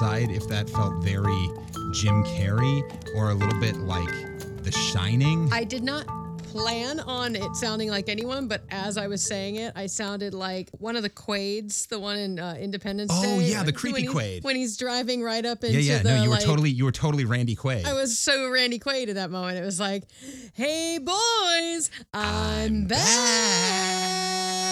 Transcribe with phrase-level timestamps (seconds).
[0.00, 1.50] Decide if that felt very
[1.92, 2.80] Jim Carrey
[3.14, 4.08] or a little bit like
[4.62, 5.50] The Shining.
[5.52, 6.06] I did not
[6.38, 10.70] plan on it sounding like anyone, but as I was saying it, I sounded like
[10.78, 13.50] one of the Quaids, the one in uh, Independence Oh, Day.
[13.50, 14.42] yeah, the creepy he- Quaid.
[14.42, 16.86] When he's driving right up yeah, into yeah, the no, you were like, totally you
[16.86, 17.84] were totally Randy Quaid.
[17.84, 19.58] I was so Randy Quaid at that moment.
[19.58, 20.04] It was like,
[20.54, 23.00] "Hey boys, I'm, I'm back."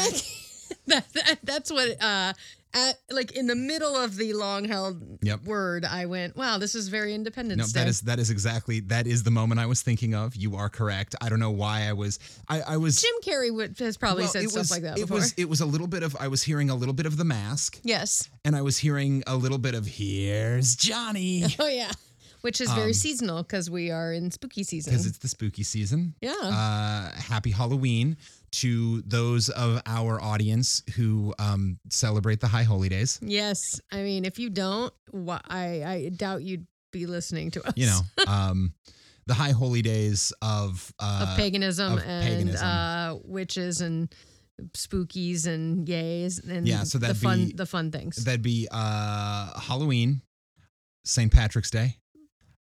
[0.86, 2.32] that, that that's what uh
[2.74, 5.44] at like in the middle of the long held Yep.
[5.44, 8.80] word, I went, "Wow, this is very no, Independence Day." that is that is exactly
[8.80, 10.36] that is the moment I was thinking of.
[10.36, 11.14] You are correct.
[11.20, 14.32] I don't know why I was I, I was Jim Carrey would, has probably well,
[14.32, 15.16] said it stuff was, like that it before.
[15.16, 17.24] was it was a little bit of I was hearing a little bit of the
[17.24, 18.28] mask yes.
[18.44, 21.90] and I was hearing a little bit of here's Johnny Oh yeah.
[22.40, 24.92] Which is very Um, seasonal because we are in spooky season.
[24.92, 26.14] because it's the spooky season.
[26.20, 26.32] yeah.
[26.40, 28.16] uh, happy Halloween
[28.52, 33.18] to those of our audience who um, celebrate the high holy days.
[33.22, 33.80] yes.
[33.92, 37.72] I mean, if you don't, why, I I doubt you'd be listening to us.
[37.76, 38.72] You know, um,
[39.26, 42.66] the high holy days of, uh, of paganism of and paganism.
[42.66, 44.12] Uh, witches and
[44.72, 48.24] spookies and yays and Yeah, so the that'd fun be- the fun things.
[48.24, 50.22] that'd be uh, Halloween,
[51.04, 51.30] St.
[51.32, 51.96] Patrick's Day,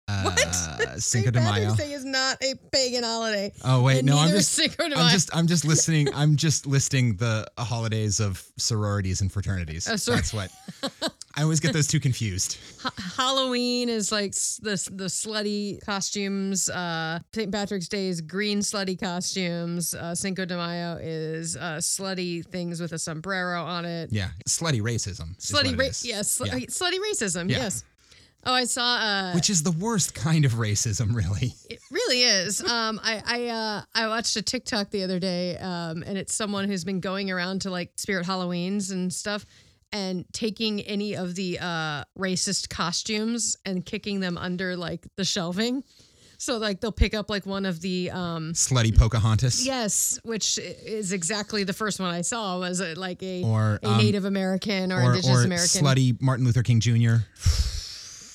[0.09, 1.01] uh, what?
[1.03, 1.53] Cinco de Mayo.
[1.71, 3.53] Patrick's Day is not a pagan holiday.
[3.65, 4.53] Oh wait, no, I'm just.
[4.53, 6.09] Cinco de I'm just I'm just listening.
[6.15, 9.89] I'm just listing the holidays of sororities and fraternities.
[9.89, 10.17] Oh, sorry.
[10.17, 10.51] That's what
[11.37, 12.59] I always get those two confused.
[12.79, 16.71] Ha- Halloween is like the the slutty costumes.
[16.71, 17.51] Uh, St.
[17.51, 19.95] Patrick's Day is green slutty costumes.
[19.95, 24.13] Uh, Cinco de Mayo is uh, slutty things with a sombrero on it.
[24.13, 25.37] Yeah, slutty racism.
[25.39, 26.05] Slutty, it ra- is.
[26.07, 26.55] yes, sl- Yeah.
[26.67, 27.51] slutty racism.
[27.51, 27.59] Yeah.
[27.59, 27.83] Yes.
[28.45, 28.97] Oh, I saw.
[28.97, 31.55] Uh, which is the worst kind of racism, really.
[31.69, 32.63] It really is.
[32.63, 36.69] Um, I I uh, I watched a TikTok the other day, um, and it's someone
[36.69, 39.45] who's been going around to like Spirit Halloweens and stuff,
[39.93, 45.83] and taking any of the uh, racist costumes and kicking them under like the shelving.
[46.41, 49.67] So like they'll pick up like one of the um, Slutty Pocahontas.
[49.67, 53.99] yes, which is exactly the first one I saw was like a Or, a um,
[53.99, 55.85] Native American or, or, Indigenous or American.
[55.85, 57.17] slutty Martin Luther King Jr.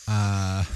[0.07, 0.63] Uh,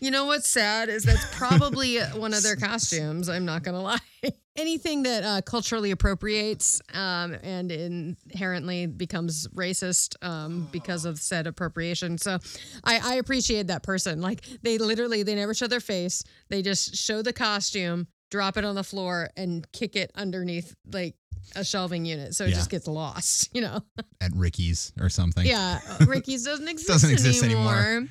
[0.00, 3.28] You know what's sad is that's probably one of their costumes.
[3.28, 3.98] I'm not gonna lie.
[4.56, 12.16] Anything that uh, culturally appropriates um, and inherently becomes racist um, because of said appropriation.
[12.16, 12.38] So,
[12.82, 14.22] I, I appreciate that person.
[14.22, 16.24] Like they literally they never show their face.
[16.48, 21.14] They just show the costume, drop it on the floor, and kick it underneath like
[21.56, 22.56] a shelving unit, so it Yeah.
[22.56, 23.48] just gets lost.
[23.54, 23.80] You know.
[24.20, 25.44] at Ricky's or something.
[25.46, 27.74] Yeah, uh, Ricky's doesn't exist, Doesn't exist anymore.
[27.74, 28.08] anymore.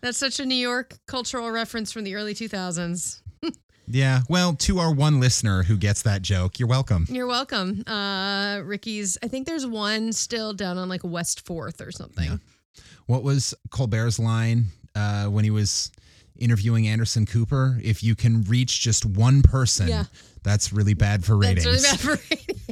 [0.00, 3.20] That's such a New York cultural reference from the early 2000s.
[3.88, 4.20] Yeah.
[4.28, 7.04] Well, to our one listener who gets that joke, you're welcome.
[7.10, 7.82] You're welcome.
[7.86, 12.24] Uh, Ricky's, I think there's one still down on like West 4th or something.
[12.30, 12.36] Yeah.
[13.06, 15.90] What was Colbert's line uh, when he was
[16.38, 17.78] interviewing Anderson Cooper?
[17.82, 20.04] If you can reach just one person, Yeah.
[20.44, 21.64] that's really bad for ratings.
[21.82, 22.71] That's really bad for ratings.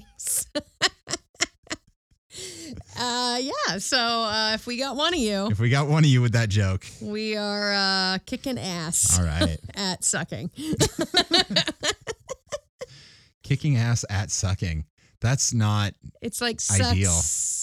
[2.99, 6.11] Uh, yeah, so uh, if we got one of you, If we got one of
[6.11, 9.59] you with that joke, we are uh, kicking ass all right.
[9.75, 10.51] at sucking.
[13.43, 14.85] Kicking ass at sucking.
[15.21, 17.11] That's not It's like sucks, Ideal.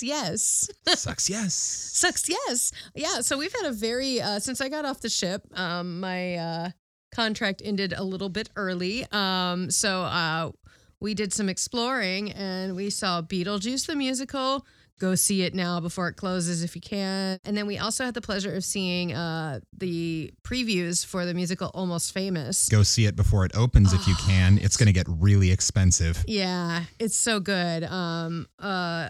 [0.01, 0.69] yes.
[0.95, 1.29] sucks.
[1.29, 1.53] Yes.
[1.93, 2.71] Sucks, yes.
[2.93, 6.35] Yeah, so we've had a very uh since I got off the ship, um my
[6.35, 6.69] uh
[7.15, 9.05] contract ended a little bit early.
[9.11, 10.51] Um so uh
[10.99, 14.65] we did some exploring and we saw Beetlejuice the musical.
[14.99, 17.37] Go see it now before it closes if you can.
[17.45, 21.69] And then we also had the pleasure of seeing uh the previews for the musical
[21.75, 22.67] Almost Famous.
[22.67, 24.57] Go see it before it opens if you can.
[24.57, 26.25] It's going to get really expensive.
[26.27, 27.83] Yeah, it's so good.
[27.83, 29.09] Um, uh,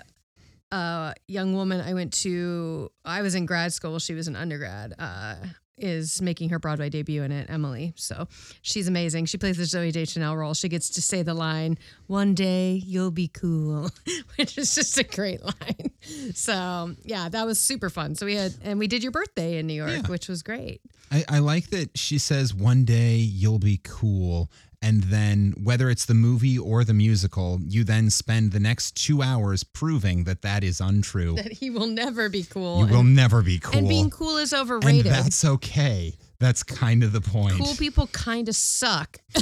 [0.72, 4.00] a young woman I went to, I was in grad school.
[4.00, 4.94] She was an undergrad.
[5.00, 5.36] Uh,
[5.78, 7.94] is making her Broadway debut in it, Emily.
[7.96, 8.28] So
[8.62, 9.26] she's amazing.
[9.26, 10.54] She plays the Zooey Deschanel role.
[10.54, 11.78] She gets to say the line,
[12.08, 13.90] "One day you'll be cool,"
[14.38, 15.92] which is just a great line.
[16.34, 18.16] So yeah, that was super fun.
[18.16, 20.02] So we had, and we did your birthday in New York, Yeah.
[20.08, 20.82] which was great.
[21.12, 24.52] I, I like that she says one day you'll be cool.
[24.82, 29.24] And then, whether it's the movie or the musical, you then spend the next two
[29.24, 31.34] hours proving that that is untrue.
[31.36, 32.78] That he will never be cool.
[32.78, 33.78] you and, will never be cool.
[33.78, 35.08] and being cool is overrated.
[35.08, 36.14] And that's okay.
[36.40, 37.56] That's kind of the point.
[37.58, 39.18] cool people kind of suck.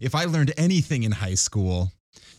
[0.00, 1.92] if I learned anything in high school,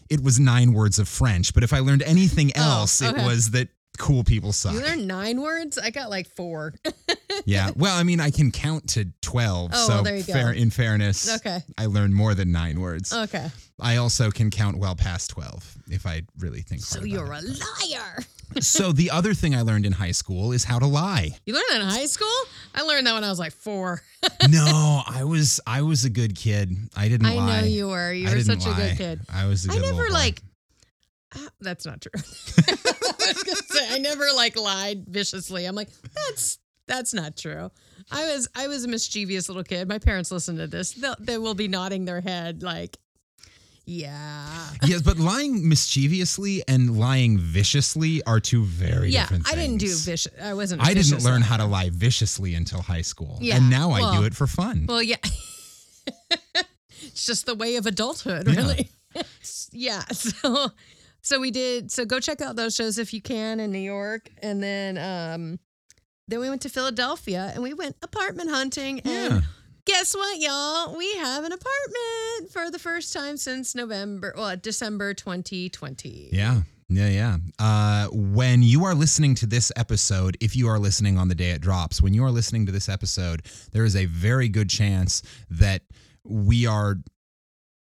[0.09, 1.53] it was nine words of French.
[1.53, 4.73] But if I learned anything Oh, else, it was that cool people suck.
[4.73, 5.77] You learned nine words?
[5.77, 6.73] I got like four.
[7.45, 7.71] yeah.
[7.75, 9.71] Well, I mean, I can count to 12.
[9.73, 10.33] Oh, so, well, there you go.
[10.49, 11.59] in fairness, Okay.
[11.77, 13.13] I learned more than nine words.
[13.13, 13.47] Okay.
[13.79, 17.47] I also can count well past 12 if I really think So you're about a
[17.47, 18.23] liar.
[18.61, 21.31] so, the other thing I learned in high school is how to lie.
[21.45, 22.27] You learned that in high school?
[22.73, 24.01] I learned that when I was like four.
[24.49, 26.71] no, I was I was a good kid.
[26.95, 27.33] I didn't lie.
[27.33, 27.61] I lie.
[27.61, 28.11] know you were.
[28.13, 29.19] You I were such a good kid.
[29.29, 30.41] I was a I never like.
[31.61, 32.11] That's not true.
[32.15, 35.65] I was gonna say I never like lied viciously.
[35.65, 37.71] I'm like that's that's not true.
[38.11, 39.87] I was I was a mischievous little kid.
[39.87, 40.93] My parents listen to this.
[40.93, 42.97] They'll, they will be nodding their head like,
[43.85, 49.23] yeah, yes, but lying mischievously and lying viciously are two very yeah.
[49.23, 49.57] different things.
[49.57, 50.33] I didn't do vicious.
[50.41, 50.81] I wasn't.
[50.81, 53.37] I didn't learn how to lie viciously until high school.
[53.41, 54.85] Yeah, and now I do it for fun.
[54.87, 55.17] Well, yeah.
[57.01, 58.55] it's just the way of adulthood, Yeah.
[58.55, 58.89] really.
[59.71, 60.03] yeah.
[60.11, 60.71] So
[61.27, 64.29] so we did so go check out those shows if you can in New York.
[64.41, 65.59] And then um
[66.27, 69.41] then we went to Philadelphia and we went apartment hunting and yeah.
[69.85, 70.97] guess what, y'all?
[70.97, 76.29] We have an apartment for the first time since November, well, December 2020.
[76.31, 76.61] Yeah.
[76.89, 77.37] Yeah, yeah.
[77.59, 81.51] Uh, when you are listening to this episode, if you are listening on the day
[81.51, 83.41] it drops, when you are listening to this episode,
[83.73, 85.81] there is a very good chance that
[86.23, 86.97] we are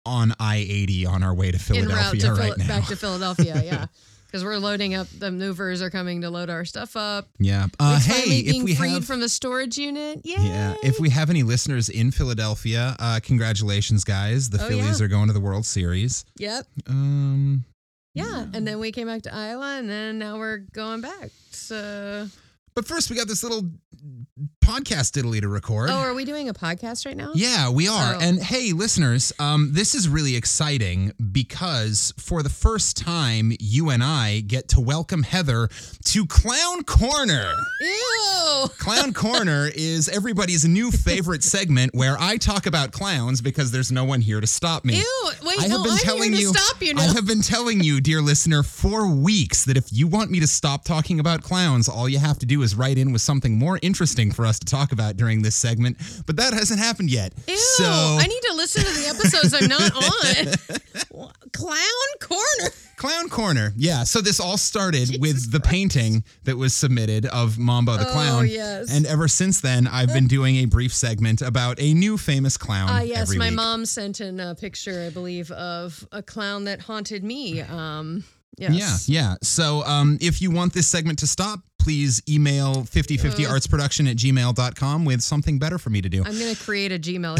[0.06, 2.66] on I 80 on our way to Philadelphia to right Phil- now.
[2.66, 3.86] back to Philadelphia, yeah.
[4.26, 7.28] Because we're loading up, the movers are coming to load our stuff up.
[7.38, 7.68] yeah.
[7.78, 9.04] Uh, hey, if we freed have.
[9.04, 10.22] from the storage unit.
[10.24, 10.34] Yay!
[10.40, 14.50] yeah, if we have any listeners in Philadelphia, uh, congratulations, guys.
[14.50, 15.04] The Oh, Phillies yeah.
[15.04, 16.24] are going to the World Series.
[16.38, 16.66] Yep.
[16.88, 17.64] Um,
[18.14, 18.46] Yeah.
[18.52, 21.30] And then we came back to Iowa and then now we're going back.
[21.52, 22.26] So
[22.74, 23.70] but first, we got this little
[24.64, 25.90] podcast diddly to record.
[25.90, 27.32] Oh, are we doing a podcast right now?
[27.34, 28.14] Yeah, we are.
[28.14, 28.18] Oh.
[28.18, 34.02] And hey, listeners, um, this is really exciting because for the first time, you and
[34.02, 35.68] I get to welcome Heather
[36.06, 37.52] to Clown Corner.
[37.82, 38.66] Ew.
[38.78, 44.04] Clown Corner is everybody's new favorite segment where I talk about clowns because there's no
[44.06, 44.96] one here to stop me.
[44.96, 45.30] Ew.
[45.44, 46.54] Wait, I have no, been I'm telling you.
[46.54, 47.02] stop you now.
[47.02, 50.46] I have been telling you, dear listener, for weeks that if you want me to
[50.46, 53.78] stop talking about clowns, all you have to do is write in with something more
[53.82, 55.96] interesting for us to talk about during this segment.
[56.26, 57.32] But that hasn't happened yet.
[57.48, 57.56] Ew.
[57.56, 59.92] So I need to listen to the episodes I'm not
[61.14, 61.30] on.
[61.52, 61.78] Clown
[62.20, 62.70] Corner.
[62.96, 63.72] Clown Corner.
[63.76, 64.04] Yeah.
[64.04, 68.48] So this all started with the painting that was submitted of Mambo the Oh, Clown.
[68.48, 68.90] yes.
[68.94, 72.88] And ever since then, I've been doing a brief segment about a new famous clown.
[72.90, 73.56] Ah, yes, every my week.
[73.56, 77.60] mom sent in a picture, I believe, of a clown that haunted me.
[77.60, 78.24] Um,
[78.58, 79.08] yes.
[79.08, 79.34] Yeah, yeah.
[79.42, 85.20] So um, if you want this segment to stop, please email 5050artsproduction at gmail.com with
[85.22, 86.22] something better for me to do.
[86.24, 87.36] I'm gonna create a Gmail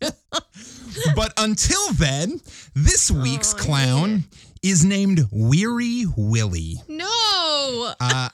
[0.00, 0.14] account.
[1.16, 2.40] but until then,
[2.74, 4.24] this week's Oh, clown
[4.62, 6.76] is named Weary Willie.
[6.88, 8.28] no, Uh,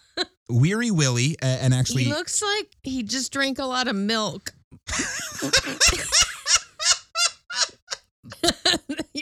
[0.49, 4.53] Weary Willie, uh, and actually, he looks like he just drank a lot of milk.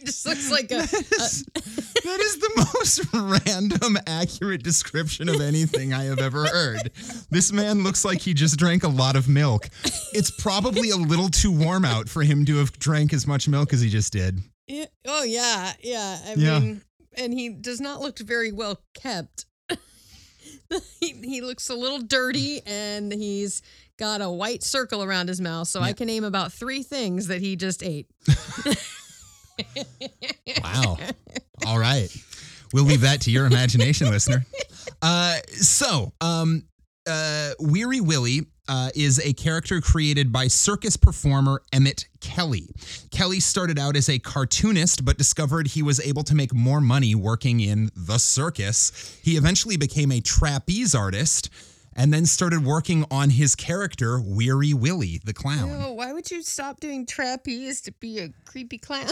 [0.01, 0.77] he just looks like a.
[0.79, 6.91] that is the most random, accurate description of anything I have ever heard.
[7.31, 9.69] This man looks like he just drank a lot of milk.
[10.13, 13.73] It's probably a little too warm out for him to have drank as much milk
[13.73, 14.41] as he just did.
[14.67, 16.19] Yeah, oh yeah, yeah.
[16.27, 16.59] I Yeah.
[16.61, 16.83] mean,
[17.17, 19.47] and he does not look very well kept.
[21.01, 23.63] he, he looks a little dirty, and he's
[23.99, 25.69] got a white circle around his mouth.
[25.69, 28.07] So I can name about three things that he just ate.
[30.63, 30.99] Wow.
[31.67, 32.09] All right.
[32.73, 34.45] We'll leave that to your imagination, listener.
[35.03, 36.65] Uh, so, um,
[37.07, 42.69] uh, Weary Willie uh, is a character created by circus performer Emmett Kelly.
[43.11, 47.15] Kelly started out as a cartoonist, but discovered he was able to make more money
[47.15, 49.19] working in the circus.
[49.23, 51.51] He eventually became a trapeze artist
[51.97, 55.69] and then started working on his character, Weary Willie, the clown.
[55.69, 59.11] Ew, why would you stop doing trapeze to be a creepy clown?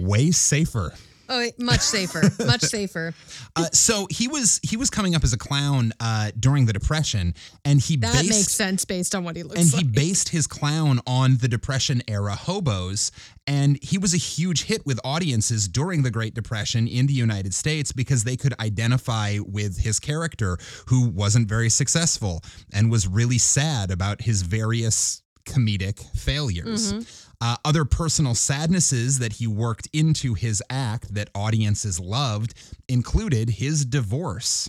[0.00, 0.92] Way safer.
[1.30, 2.22] Oh, much safer.
[2.46, 3.12] much safer.
[3.54, 7.34] Uh, so he was he was coming up as a clown uh, during the Depression,
[7.66, 9.82] and he That based makes sense based on what he looks and like.
[9.82, 13.12] he based his clown on the Depression era hobos.
[13.46, 17.52] And he was a huge hit with audiences during the Great Depression in the United
[17.52, 22.42] States because they could identify with his character, who wasn't very successful
[22.72, 26.92] and was really sad about his various comedic failures.
[27.40, 32.52] Uh, other personal sadnesses that he worked into his act that audiences loved
[32.88, 34.68] included his divorce.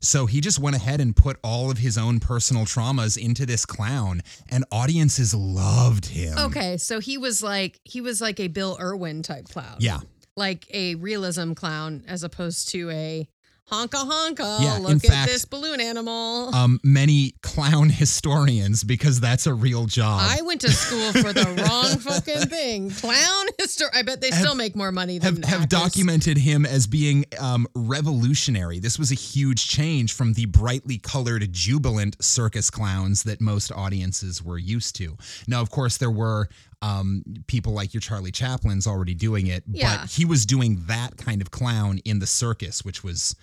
[0.00, 3.66] So he just went ahead and put all of his own personal traumas into this
[3.66, 6.38] clown, and audiences loved him.
[6.38, 9.76] okay, so he was like he was like a Bill Irwin type clown.
[9.78, 10.00] Yeah.
[10.36, 13.28] Like a realism clown as opposed to a
[13.70, 14.62] honka honka.
[14.62, 16.54] Yeah, look at fact- this balloon animal.
[16.54, 20.20] Um, many clown historians, because that's a real job.
[20.22, 22.90] I went to school for the wrong fucking thing.
[22.90, 23.88] Clown history.
[23.92, 27.66] I bet they still make more money than have, have documented him as being um,
[27.74, 28.78] revolutionary.
[28.78, 34.42] This was a huge change from the brightly colored, jubilant circus clowns that most audiences
[34.42, 35.16] were used to.
[35.48, 36.48] Now, of course, there were
[36.82, 39.98] um, people like your Charlie Chaplin's already doing it, Yeah.
[40.02, 43.34] but he was doing that kind of clown in the circus, which was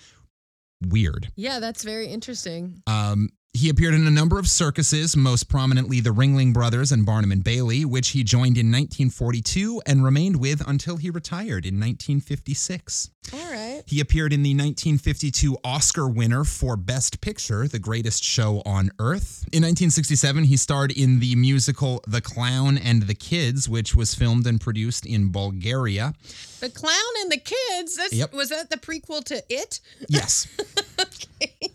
[0.88, 1.32] weird.
[1.36, 2.82] Yeah, that's very interesting.
[2.88, 7.31] Um, he appeared in a number of circuses, most prominently the Ringling Brothers and Barnum
[7.31, 13.12] and Bailey, which he joined in 1942 and remained with until he retired in 1956.
[13.31, 13.83] All right.
[13.86, 19.43] He appeared in the 1952 Oscar winner for Best Picture, The Greatest Show on Earth.
[19.51, 24.48] In 1967, he starred in the musical The Clown and the Kids, which was filmed
[24.48, 26.15] and produced in Bulgaria.
[26.60, 28.00] The clown and the kids.
[28.12, 28.33] Yep.
[28.33, 29.79] Was that the prequel to It?
[30.10, 30.48] Yes.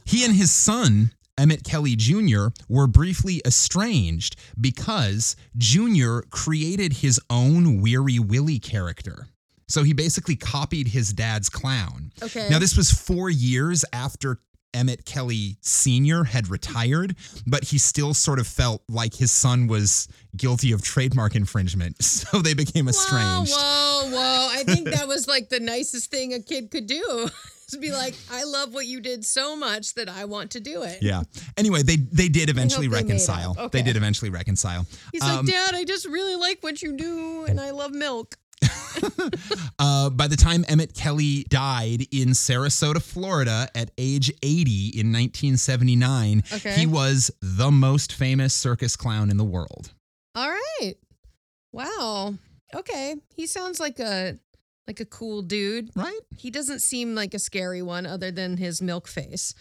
[0.04, 6.21] He and his son, Emmett Kelly Jr., were briefly estranged because Jr.
[6.30, 9.28] created his own Weary Willie character.
[9.68, 12.11] So he basically copied his dad's clown.
[12.23, 12.49] Okay.
[12.50, 14.40] Now, this was four years after
[14.75, 16.25] Emmett Kelly Sr.
[16.25, 17.16] had retired,
[17.47, 21.97] but he still sort of felt like his son was guilty of trademark infringement.
[22.28, 23.52] So they became estranged.
[23.52, 24.49] Whoa, whoa, whoa.
[24.50, 27.28] I think that was like the nicest thing a kid could do.
[27.68, 30.82] to be like, I love what you did so much that I want to do
[30.82, 30.98] it.
[31.02, 31.22] Yeah.
[31.56, 33.54] Anyway, they they did eventually they reconcile.
[33.58, 33.78] Okay.
[33.78, 34.87] They did eventually reconcile.
[35.12, 38.37] He's Um, like, Dad, I just really like what you do and I love milk.
[39.80, 46.42] Uh, by the time Emmett Kelly died in Sarasota, Florida, at age 80 in 1979,
[46.52, 46.72] Okay.
[46.75, 49.92] he was the most famous circus clown in the world.
[50.34, 50.94] All right.
[51.72, 52.34] Wow.
[52.75, 53.14] Okay.
[53.37, 54.38] He sounds like a
[54.88, 55.90] like a cool dude.
[55.95, 56.18] Right?
[56.37, 59.54] He doesn't seem like a scary one other than his milk face.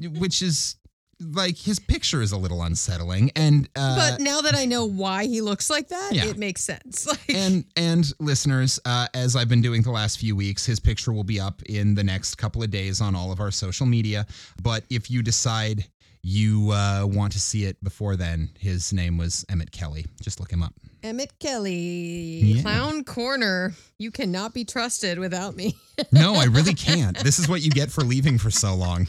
[0.00, 0.76] Which is
[1.20, 5.24] like his picture is a little unsettling, and uh, but now that I know why
[5.24, 6.26] he looks like that, Yeah.
[6.26, 7.06] it makes sense.
[7.06, 11.12] Like and and listeners, uh, as I've been doing the last few weeks, his picture
[11.12, 14.26] will be up in the next couple of days on all of our social media.
[14.62, 15.86] But if you decide
[16.22, 20.04] you uh, want to see it before then, his name was Emmett Kelly.
[20.20, 20.74] Just look him up.
[21.06, 22.62] Emmett Kelly, Yeah.
[22.62, 23.72] Clown Corner.
[23.98, 25.76] You cannot be trusted without me.
[26.12, 27.16] No, I really can't.
[27.20, 29.08] This is what you get for leaving for so long.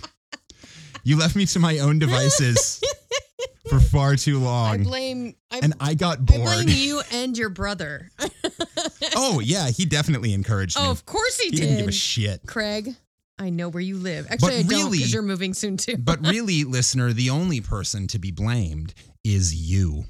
[1.03, 2.81] You left me to my own devices
[3.69, 4.81] for far too long.
[4.81, 6.41] I blame I, and I got I bored.
[6.43, 8.09] blame you and your brother.
[9.15, 10.83] Oh yeah, he definitely encouraged me.
[10.85, 11.61] oh, of course he, he did.
[11.61, 12.41] didn't give a shit.
[12.45, 12.95] Craig,
[13.39, 14.27] I know where you live.
[14.29, 15.97] Actually, I don't really- because you're moving soon too.
[15.97, 20.05] But really, listener, the only person to be blamed is you.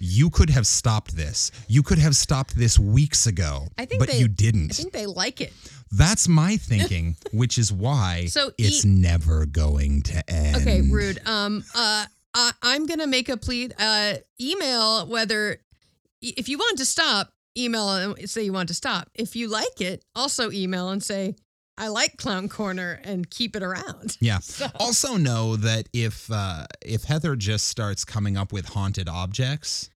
[0.00, 1.50] You could have stopped this.
[1.68, 4.72] You could have stopped this weeks ago, I think but they- you didn't.
[4.72, 5.52] I think they like it.
[5.92, 10.56] That's my thinking, which is why So it's e- never going to end.
[10.56, 11.20] Okay, rude.
[11.26, 13.70] Um, uh, I, I'm gonna make a plea.
[13.78, 15.58] Uh, email whether
[16.20, 19.08] if you want to stop, email and say you want to stop.
[19.14, 21.36] If you like it, also email and say
[21.78, 24.16] I like Clown Corner and keep it around.
[24.20, 24.38] Yeah.
[24.42, 29.90] So- Also know that if uh, if Heather just starts coming up with haunted objects,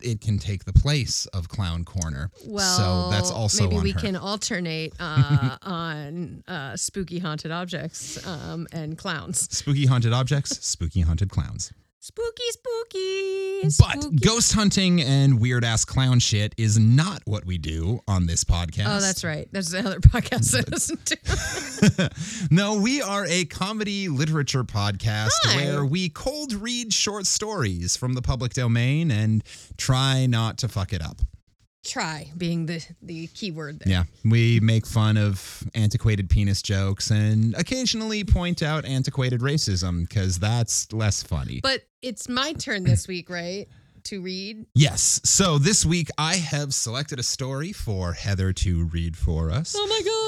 [0.00, 2.30] it can take the place of Clown Corner.
[2.46, 4.00] Well, so that's also maybe we her.
[4.00, 9.48] can alternate uh, on uh, spooky haunted objects um, and clowns.
[9.56, 11.72] Spooky haunted objects, spooky haunted clowns.
[12.04, 13.70] Spooky, spooky.
[13.70, 14.08] spooky.
[14.10, 18.42] But ghost hunting and weird ass clown shit is not what we do on this
[18.42, 18.86] podcast.
[18.88, 19.48] Oh, that's right.
[19.52, 22.48] There's the other podcast I listen to.
[22.50, 25.54] no, we are a comedy literature podcast Hi.
[25.58, 29.44] where we cold read short stories from the public domain and
[29.76, 31.22] try not to fuck it up.
[31.84, 33.92] Try being the the key word there.
[33.92, 40.38] Yeah, we make fun of antiquated penis jokes and occasionally point out antiquated racism because
[40.38, 41.60] that's less funny.
[41.60, 43.66] But it's my turn this week, right?
[44.04, 44.66] to read.
[44.74, 45.20] Yes.
[45.24, 49.74] So this week I have selected a story for Heather to read for us.
[49.76, 50.21] Oh my god,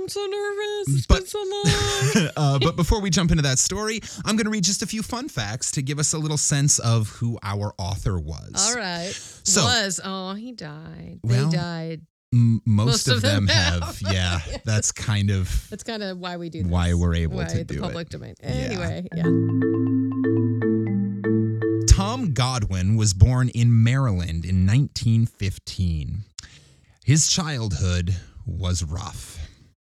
[0.00, 0.96] I'm so nervous.
[0.96, 2.28] It's But- been so long.
[2.36, 5.02] uh, but before we jump into that story, I'm going to read just a few
[5.02, 8.52] fun facts to give us a little sense of who our author was.
[8.56, 9.12] All right.
[9.44, 11.20] So- was oh he died.
[11.22, 12.00] Well, they died.
[12.32, 13.82] M- most, Most of, of them, them have.
[13.82, 14.02] have.
[14.12, 16.70] Yeah, that's kind of That's kind of why we do this.
[16.70, 18.10] why we're able why to the do public it.
[18.12, 18.34] domain.
[18.40, 19.24] Anyway, yeah.
[21.88, 26.22] Tom Godwin was born in Maryland in 1915.
[27.04, 28.14] His childhood
[28.46, 29.38] was rough.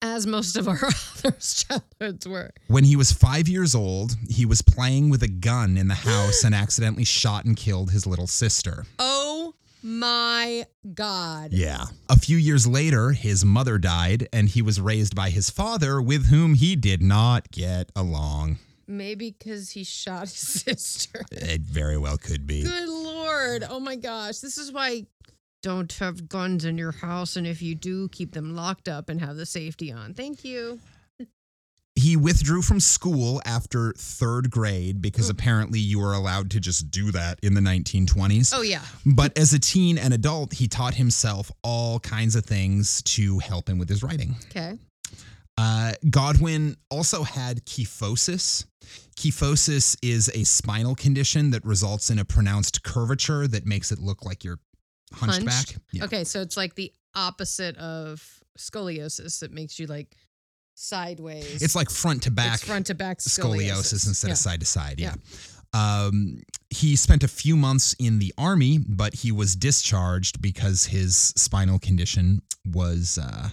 [0.05, 2.51] As most of our authors' childhoods were.
[2.67, 6.43] When he was five years old, he was playing with a gun in the house
[6.43, 8.85] and accidentally shot and killed his little sister.
[8.99, 11.53] Oh my god.
[11.53, 11.85] Yeah.
[12.07, 16.27] A few years later, his mother died, and he was raised by his father, with
[16.27, 18.59] whom he did not get along.
[18.87, 21.25] Maybe because he shot his sister.
[21.31, 22.61] It very well could be.
[22.61, 23.65] Good lord.
[23.67, 24.37] Oh my gosh.
[24.37, 25.07] This is why
[25.65, 27.35] don't have guns in your house.
[27.35, 30.13] And if you do, keep them locked up and have the safety on.
[30.13, 30.79] Thank you.
[31.95, 37.11] He withdrew from school after third grade because apparently you were allowed to just do
[37.13, 38.53] that in the 1920s.
[38.55, 38.81] Oh, yeah.
[39.07, 43.67] But as a teen and adult, he taught himself all kinds of things to help
[43.67, 44.35] him with his writing.
[44.51, 44.77] Okay.
[45.57, 48.65] Uh, Godwin also had kyphosis.
[49.17, 54.25] Kyphosis is a spinal condition that results in a pronounced curvature that makes it look
[54.25, 54.59] like you're
[55.15, 55.45] hunched, Hunched?
[55.73, 55.81] back.
[55.91, 56.05] Yeah.
[56.05, 56.23] Okay.
[56.23, 58.21] So it's like the opposite of
[58.57, 59.41] scoliosis.
[59.43, 60.15] It makes you like
[60.75, 61.61] sideways.
[61.61, 64.33] It's like front to back It's front to back scoliosis, scoliosis, instead Yeah.
[64.33, 64.99] of side to side.
[64.99, 65.15] Yeah.
[65.73, 71.15] Um, he spent a few months in the army, but he was discharged because his
[71.35, 73.49] spinal condition was uh,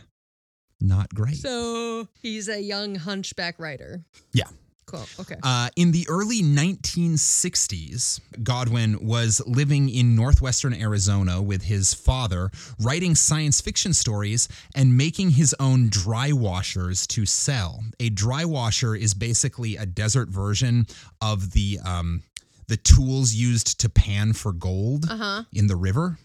[0.81, 1.37] not great.
[1.37, 4.04] So he's a young hunchback writer.
[4.33, 4.45] Yeah.
[4.93, 5.07] Cool.
[5.21, 5.37] Okay.
[5.43, 13.15] Uh, in the early 1960s, Godwin was living in northwestern Arizona with his father, writing
[13.15, 17.81] science fiction stories and making his own dry washers to sell.
[18.01, 20.87] A dry washer is basically a desert version
[21.23, 22.23] of the um,
[22.69, 25.43] the tools used to pan for gold Uh huh.
[25.53, 26.19] in the river.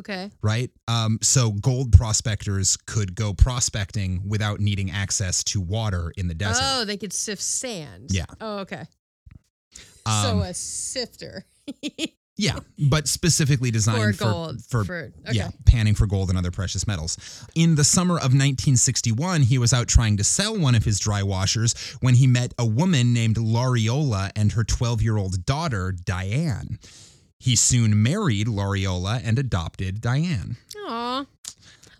[0.00, 0.30] Okay.
[0.42, 0.70] Right.
[0.86, 6.62] Um, so gold prospectors could go prospecting without needing access to water in the desert.
[6.64, 8.10] Oh, they could sift sand.
[8.10, 8.26] Yeah.
[8.40, 8.84] Oh, okay.
[10.06, 11.44] Um, so a sifter
[12.38, 14.64] Yeah, but specifically for designed for gold.
[14.64, 15.12] for, okay.
[15.32, 17.18] yeah, panning for gold and other precious metals.
[17.56, 21.24] In the summer of 1961, he was out trying to sell one of his dry
[21.24, 26.78] washers when he met a woman named Lariola and her 12-year-old daughter Diane.
[27.40, 30.56] He soon married Lariola and adopted Diane.
[30.86, 31.24] Aw.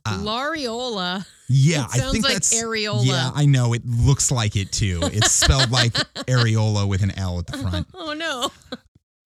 [0.04, 1.26] Uh, Lariola.
[1.48, 3.06] Yeah, I think like that's areola.
[3.06, 5.00] Yeah, I know it looks like it too.
[5.04, 5.92] It's spelled like
[6.26, 7.86] areola with an L at the front.
[7.94, 8.50] Oh no.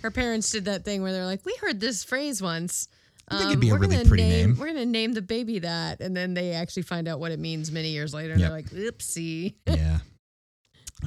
[0.03, 2.89] Her parents did that thing where they're like, "We heard this phrase once."
[3.29, 4.59] I think it'd be a really pretty name, name.
[4.59, 7.71] We're gonna name the baby that, and then they actually find out what it means
[7.71, 8.49] many years later, and Yep.
[8.51, 9.99] they're like, "Oopsie." Yeah.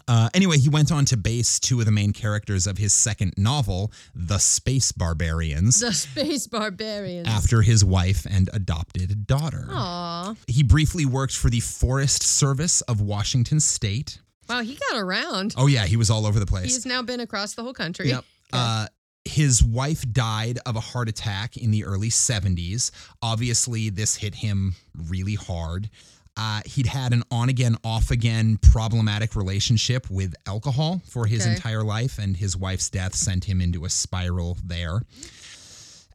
[0.07, 3.33] Uh, anyway, he went on to base two of the main characters of his second
[3.37, 7.27] novel, The Space Barbarians, The space barbarians.
[7.27, 9.67] after his wife and adopted daughter.
[9.69, 10.35] Aw.
[10.47, 14.19] He briefly worked for the Forest Service of Washington State.
[14.49, 15.55] Wow, he got around.
[15.57, 16.73] Oh, yeah, he was all over the place.
[16.75, 18.09] He's now been across the whole country.
[18.09, 18.25] Yep.
[18.53, 18.87] Uh,
[19.23, 22.91] his wife died of a heart attack in the early 70s.
[23.23, 24.75] Obviously, this hit him
[25.09, 25.89] really hard.
[26.37, 31.55] Uh, he'd had an on again, off again problematic relationship with alcohol for his Okay.
[31.55, 35.01] entire life, and his wife's death sent him into a spiral there.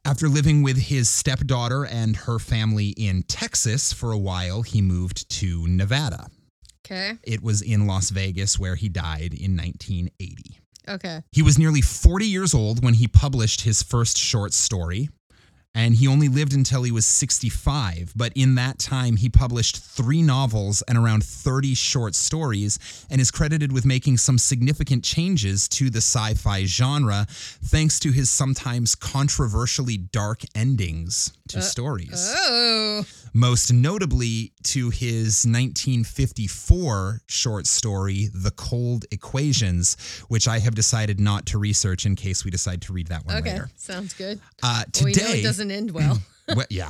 [0.05, 5.29] After living with his stepdaughter and her family in Texas for a while, he moved
[5.39, 6.27] to Nevada.
[6.85, 7.13] Okay.
[7.23, 10.59] It was in Las Vegas where he died in 1980.
[10.89, 11.21] Okay.
[11.31, 15.09] He was nearly 40 years old when he published his first short story,
[15.73, 18.13] and he only lived until he was 65.
[18.15, 22.77] But in that time, he published three novels and around 30 short stories,
[23.09, 28.11] and is credited with making some significant changes to the sci fi genre thanks to
[28.11, 33.05] his sometimes controversially dark endings to uh, stories Oh.
[33.33, 39.95] Most notably to his 1954 short story, The Cold Equations,
[40.27, 43.37] which I have decided not to research in case we decide to read that one
[43.37, 43.51] Okay.
[43.53, 43.69] later.
[43.75, 44.39] Sounds good.
[44.61, 46.21] Uh, Well, we know today, it doesn't end well.
[46.55, 46.89] well, yeah,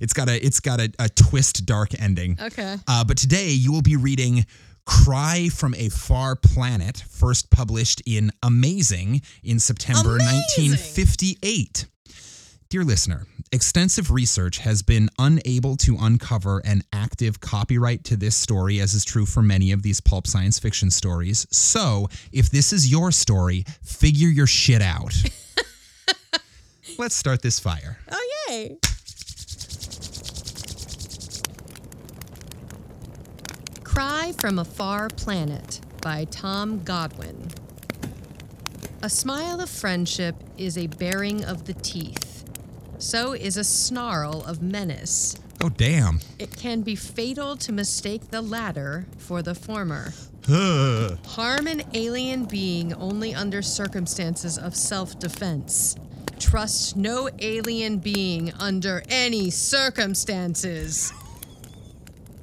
[0.00, 2.36] it's got a it's got a, a twist, dark ending.
[2.40, 2.76] okay.
[2.86, 4.44] Uh, but today you will be reading
[4.86, 10.70] Cry from a Far Planet, first published in Amazing in September Amazing!
[10.70, 11.86] 1958.
[12.70, 18.78] Dear listener, extensive research has been unable to uncover an active copyright to this story,
[18.78, 21.46] as is true for many of these pulp science fiction stories.
[21.50, 25.14] So, if this is your story, figure your shit out.
[26.98, 28.00] Let's start this fire.
[28.12, 28.76] Oh, yay.
[33.82, 37.48] Cry from a Far Planet by Tom Godwin.
[39.00, 42.27] A smile of friendship is a baring of the teeth.
[42.98, 45.36] So is a snarl of menace.
[45.62, 46.20] Oh, damn.
[46.38, 50.12] It can be fatal to mistake the latter for the former.
[50.46, 55.96] Harm an alien being only under circumstances of self defense.
[56.38, 61.12] Trust no alien being under any circumstances.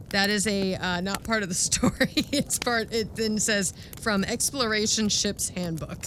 [0.10, 2.13] That is a uh, not part of the story.
[2.32, 2.94] it's part.
[2.94, 5.98] It then says from Exploration Ship's Handbook.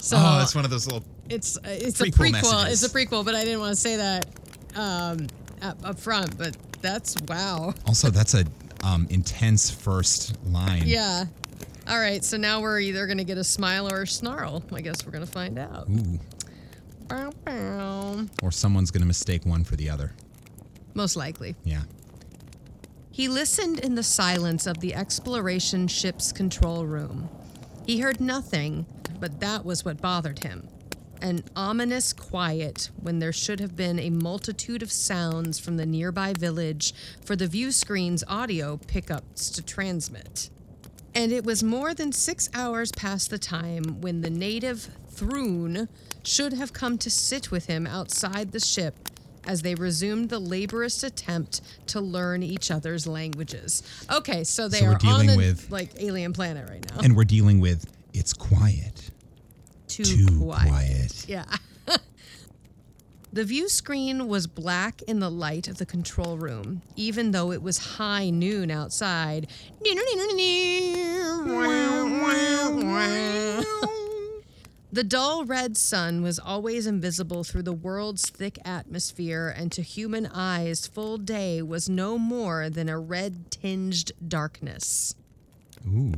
[0.00, 1.04] So oh, it's one of those little.
[1.28, 2.32] It's uh, it's prequel a prequel.
[2.32, 2.82] messages.
[2.82, 4.26] It's a prequel, but I didn't want to say that
[4.74, 5.26] um,
[5.60, 6.36] up, up front.
[6.36, 7.74] But that's wow.
[7.86, 8.44] Also, that's a
[8.84, 10.82] um, intense first line.
[10.84, 11.24] Yeah.
[11.88, 12.24] All right.
[12.24, 14.62] So now we're either gonna get a smile or a snarl.
[14.72, 15.88] I guess we're gonna find out.
[15.88, 16.18] Ooh.
[17.08, 18.26] Bow, bow.
[18.42, 20.12] Or someone's going to mistake one for the other.
[20.94, 21.54] Most likely.
[21.62, 21.82] Yeah.
[23.10, 27.28] He listened in the silence of the exploration ship's control room.
[27.86, 28.86] He heard nothing,
[29.20, 30.68] but that was what bothered him.
[31.22, 36.32] An ominous quiet when there should have been a multitude of sounds from the nearby
[36.32, 36.92] village
[37.24, 40.50] for the view screen's audio pickups to transmit.
[41.14, 45.88] And it was more than six hours past the time when the native Throon
[46.24, 48.96] should have come to sit with him outside the ship
[49.44, 53.82] as they resumed the laborious attempt to learn each other's languages.
[54.10, 57.00] Okay, so they So are on dealing the with- like alien planet right now.
[57.02, 59.10] And we're dealing with it's quiet.
[59.92, 60.68] Too, Too quiet.
[60.68, 61.24] quiet.
[61.28, 61.44] Yeah.
[63.32, 67.62] the view screen was black in the light of the control room, even though it
[67.62, 69.48] was high noon outside.
[74.94, 80.26] The dull red sun was always invisible through the world's thick atmosphere, and to human
[80.26, 85.14] eyes, full day was no more than a red tinged darkness.
[85.88, 86.12] Ooh.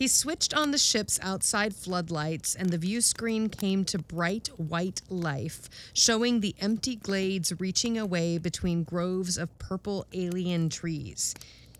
[0.00, 5.02] He switched on the ship's outside floodlights, and the view screen came to bright white
[5.10, 11.34] life, showing the empty glades reaching away between groves of purple alien trees.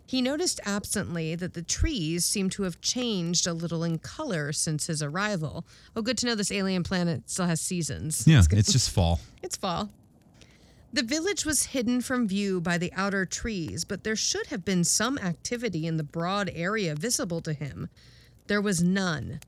[0.05, 4.85] He noticed absently that the trees seemed to have changed a little in color since
[4.85, 5.65] his arrival.
[5.95, 8.27] Oh, good to know this alien planet still has seasons.
[8.27, 9.19] Yeah, it's just fall.
[9.41, 9.89] It's fall.
[10.93, 14.83] The village was hidden from view by the outer trees, but there should have been
[14.83, 17.87] some activity in the broad area visible to him.
[18.47, 19.39] There was none,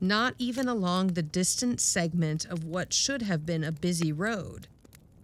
[0.00, 4.68] not even along the distant segment of what should have been a busy road.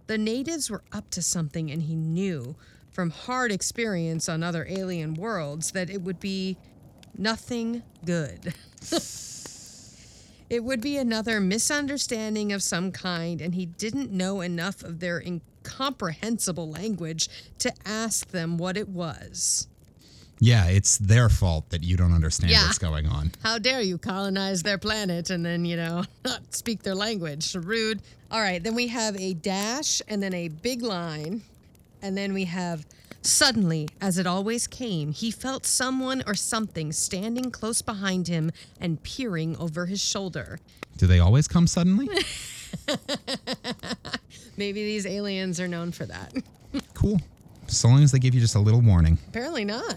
[0.07, 2.57] The natives were up to something, and he knew
[2.91, 6.57] from hard experience on other alien worlds that it would be
[7.17, 8.53] nothing good.
[10.49, 15.19] It would be another misunderstanding of some kind, and he didn't know enough of their
[15.69, 17.29] incomprehensible language
[17.59, 19.67] to ask them what it was.
[20.41, 22.65] Yeah, it's their fault that you don't understand Yeah.
[22.65, 23.31] what's going on.
[23.43, 27.53] How dare you colonize their planet and then, you know, not speak their language?
[27.55, 28.01] Rude.
[28.31, 31.41] All right, then we have a dash and then a big line.
[32.01, 32.85] And then we have
[33.21, 39.03] suddenly, as it always came, he felt someone or something standing close behind him and
[39.03, 40.59] peering over his shoulder.
[40.95, 42.07] Do they always come suddenly?
[44.57, 46.33] Maybe these aliens are known for that.
[46.93, 47.19] cool.
[47.67, 49.17] So long as they give you just a little warning.
[49.27, 49.95] Apparently not.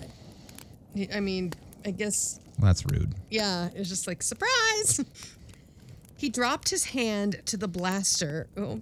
[1.12, 1.52] I mean,
[1.84, 3.14] I guess Well, that's rude.
[3.30, 5.04] Yeah, it's just like surprise.
[6.16, 8.46] he dropped his hand to the blaster.
[8.56, 8.78] Oh.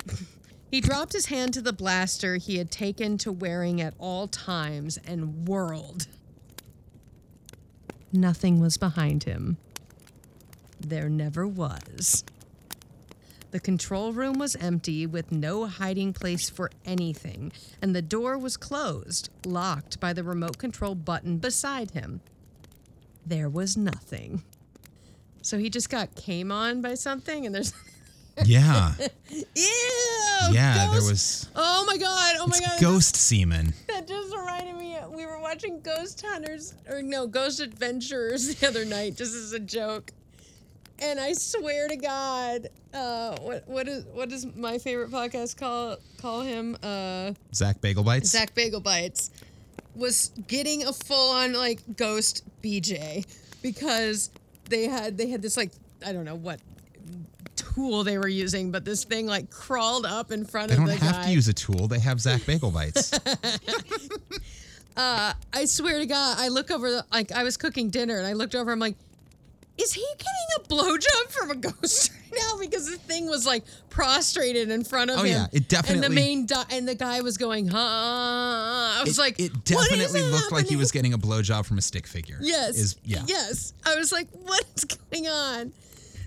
[0.71, 4.99] He dropped his hand to the blaster he had taken to wearing at all times
[5.07, 6.07] and whirled.
[8.13, 9.57] Nothing was behind him.
[10.81, 12.25] There never was.
[13.51, 18.57] The control room was empty with no hiding place for anything, and the door was
[18.57, 22.21] closed, locked by the remote control button beside him
[23.27, 24.43] there was nothing.
[25.43, 27.73] So he just got came on by something, and there's
[28.45, 28.95] Yeah.
[29.31, 29.45] ew.
[30.53, 32.37] yeah, there was Oh my god!
[32.41, 32.81] Oh my it's god!
[32.81, 33.75] ghost semen.
[33.89, 34.97] That just reminded me.
[35.11, 39.59] We were watching Ghost Hunters, or no, Ghost Adventurers the other night, just as a
[39.61, 40.13] joke.
[41.03, 45.97] And I swear to God, uh, what what is what does my favorite podcast call
[46.21, 46.77] call him?
[46.83, 48.29] Uh, Zach Bagel Bites.
[48.29, 49.31] Zach Bagel Bites
[49.95, 53.25] was getting a full on like ghost BJ
[53.63, 54.31] because
[54.69, 55.71] they had they had this like
[56.07, 56.61] I don't know what
[57.57, 60.89] tool they were using, but this thing like crawled up in front They of don't
[60.89, 61.25] the have guy.
[61.27, 61.89] to use a tool.
[61.89, 63.13] They have Zach Bagel Bites.
[64.97, 68.27] uh, I swear to God, I look over the, like I was cooking dinner and
[68.27, 68.71] I looked over.
[68.71, 68.97] I'm like,
[69.79, 73.65] is he getting a blowjob from a ghost right now because the thing was like
[73.89, 75.37] prostrated in front of Oh, him.
[75.37, 77.79] Oh yeah, it And the definitely- main di- and the guy was going, huh?
[77.79, 81.65] I was it, like, it "What is definitely looked like he was getting a blowjob
[81.67, 82.39] from a stick figure.
[82.43, 82.77] Yes.
[82.77, 83.23] Is yeah.
[83.27, 83.73] Yes.
[83.87, 85.73] I was like, what is going on?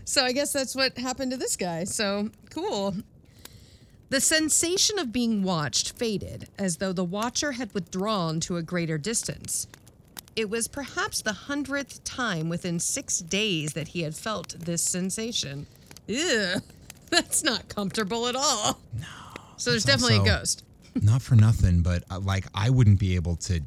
[0.05, 1.83] So I guess that's what happened to this guy.
[1.85, 2.95] So cool.
[4.09, 8.97] The sensation of being watched faded as though the watcher had withdrawn to a greater
[8.97, 9.67] distance.
[10.35, 15.67] It was perhaps the hundredth time within six days that he had felt this sensation.
[16.07, 16.55] Ew,
[17.09, 18.79] that's not comfortable at all.
[18.99, 19.05] No.
[19.57, 20.63] So there's definitely a ghost.
[21.01, 23.61] Not for nothing, but uh, like I wouldn't be able to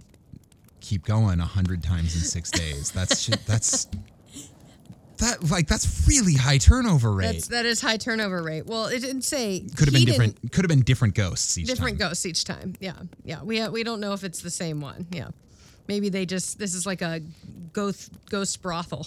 [0.80, 2.92] keep going a hundred times in six days.
[2.92, 3.88] That's shit, that's
[5.18, 7.26] that like that's really high turnover rate.
[7.26, 8.66] That's that is high turnover rate.
[8.66, 10.52] Well, it didn't say could have been different.
[10.52, 12.08] Could have been different ghosts each different time.
[12.08, 12.74] ghosts each time.
[12.78, 13.42] Yeah, yeah.
[13.42, 15.06] We we don't know if it's the same one.
[15.10, 15.28] Yeah,
[15.88, 17.20] maybe they just this is like a
[17.72, 19.06] ghost ghost brothel.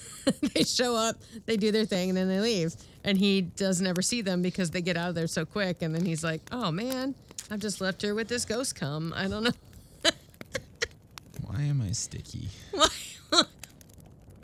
[0.54, 2.74] they show up, they do their thing, and then they leave.
[3.04, 5.82] And he doesn't ever see them because they get out of there so quick.
[5.82, 7.14] And then he's like, "Oh man,
[7.50, 9.12] I've just left here with this ghost come.
[9.16, 10.10] I don't know."
[11.46, 12.48] Why am I sticky?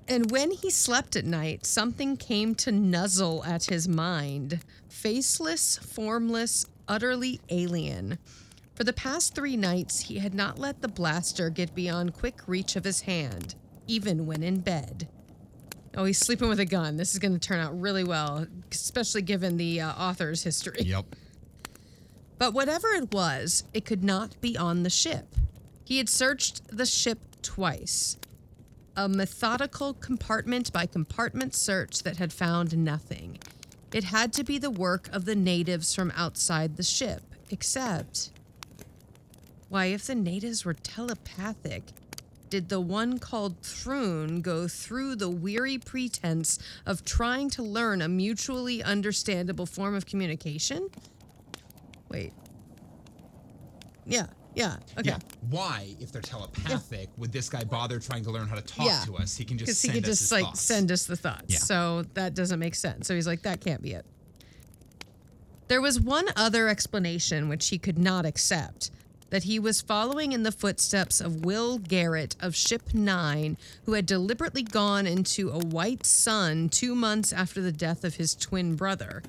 [0.08, 4.60] And when he slept at night, something came to nuzzle at his mind.
[4.90, 8.18] Faceless, formless, utterly alien.
[8.82, 12.74] For the past three nights, he had not let the blaster get beyond quick reach
[12.74, 13.54] of his hand,
[13.86, 15.06] even when in bed.
[15.96, 16.96] Oh, he's sleeping with a gun.
[16.96, 20.80] This is going to turn out really well, especially given the uh, author's history.
[20.80, 21.04] Yep.
[22.38, 25.36] But whatever it was, it could not be on the ship.
[25.84, 28.16] He had searched the ship twice.
[28.96, 33.38] A methodical compartment by compartment search that had found nothing.
[33.92, 38.30] It had to be the work of the natives from outside the ship, except.
[39.72, 41.82] Why, if the natives were telepathic,
[42.50, 48.08] did the one called Thrun go through the weary pretense of trying to learn a
[48.08, 50.90] mutually understandable form of communication?
[52.10, 52.34] Wait.
[54.04, 55.08] Yeah, yeah, okay.
[55.08, 55.18] Yeah.
[55.48, 59.02] Why, if they're telepathic, would this guy bother trying to learn how to talk Yeah.
[59.06, 59.34] to us?
[59.38, 60.60] He can just Because he send could us just like thoughts.
[60.60, 61.44] send us the thoughts.
[61.48, 61.56] Yeah.
[61.60, 63.06] So that doesn't make sense.
[63.06, 64.04] So he's like, that can't be it.
[65.68, 68.90] There was one other explanation which he could not accept
[69.32, 74.04] that he was following in the footsteps of Will Garrett of Ship Nine, who had
[74.04, 79.22] deliberately gone into a white sun two months after the death of his twin brother.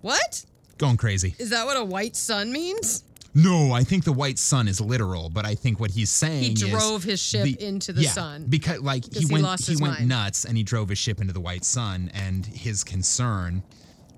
[0.00, 0.46] What?
[0.78, 1.34] Going crazy.
[1.38, 3.04] Is that what a white sun means?
[3.34, 6.52] No, I think the white sun is literal, but I think what he's saying He
[6.52, 8.46] is drove his ship into the yeah, sun.
[8.48, 10.08] because like he he went he went mind.
[10.08, 13.62] nuts and he drove his ship into the white sun, and his concern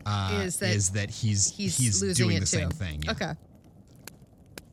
[0.07, 2.59] uh, Is that he's he's, he's losing doing the too.
[2.59, 3.03] same thing.
[3.03, 3.11] yeah.
[3.12, 3.33] Okay.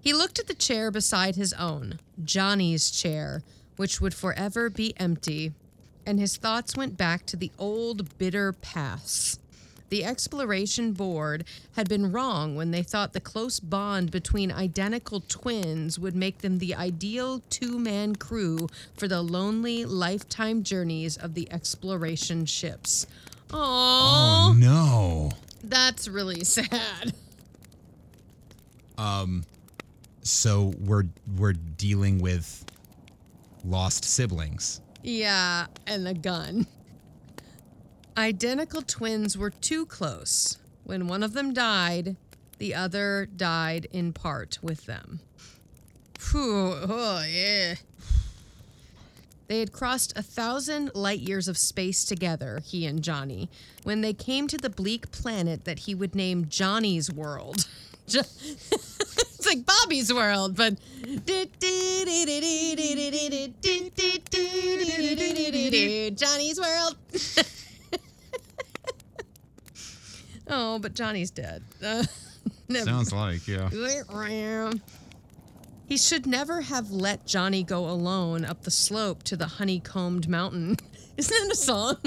[0.02, 3.44] He looked at the chair beside his own, Johnny's chair,
[3.78, 5.54] which would forever be empty,
[6.06, 9.40] and his thoughts went back to the old bitter past.
[9.90, 11.44] The exploration board
[11.76, 16.60] had been wrong when they thought the close bond between identical twins would make them
[16.60, 23.06] the ideal two man crew for the lonely lifetime journeys of the exploration ships.
[23.52, 25.32] Oh Oh, no.
[25.62, 27.14] that's really sad.
[28.98, 29.44] Um,
[30.24, 31.06] So we're
[31.38, 32.66] we're dealing with
[33.66, 34.82] lost siblings.
[35.04, 36.68] Yeah, and a gun.
[38.18, 40.58] Identical twins were too close.
[40.84, 42.18] When one of them died,
[42.58, 45.22] the other died in part with them.
[46.20, 47.76] Phew, oh, yeah.
[49.48, 53.50] They had crossed a thousand light years of space together, he and Johnny,
[53.84, 57.68] when they came to the bleak planet that he would name Johnny's World.
[59.42, 60.78] It's like Bobby's World, but.
[66.16, 66.96] Johnny's World.
[70.48, 71.64] oh, but Johnny's dead.
[71.84, 72.04] Uh,
[72.70, 73.68] never like yeah.
[75.88, 80.78] he should never have let Johnny go alone up the slope to the honeycombed mountain.
[81.18, 81.98] Isn't that a song?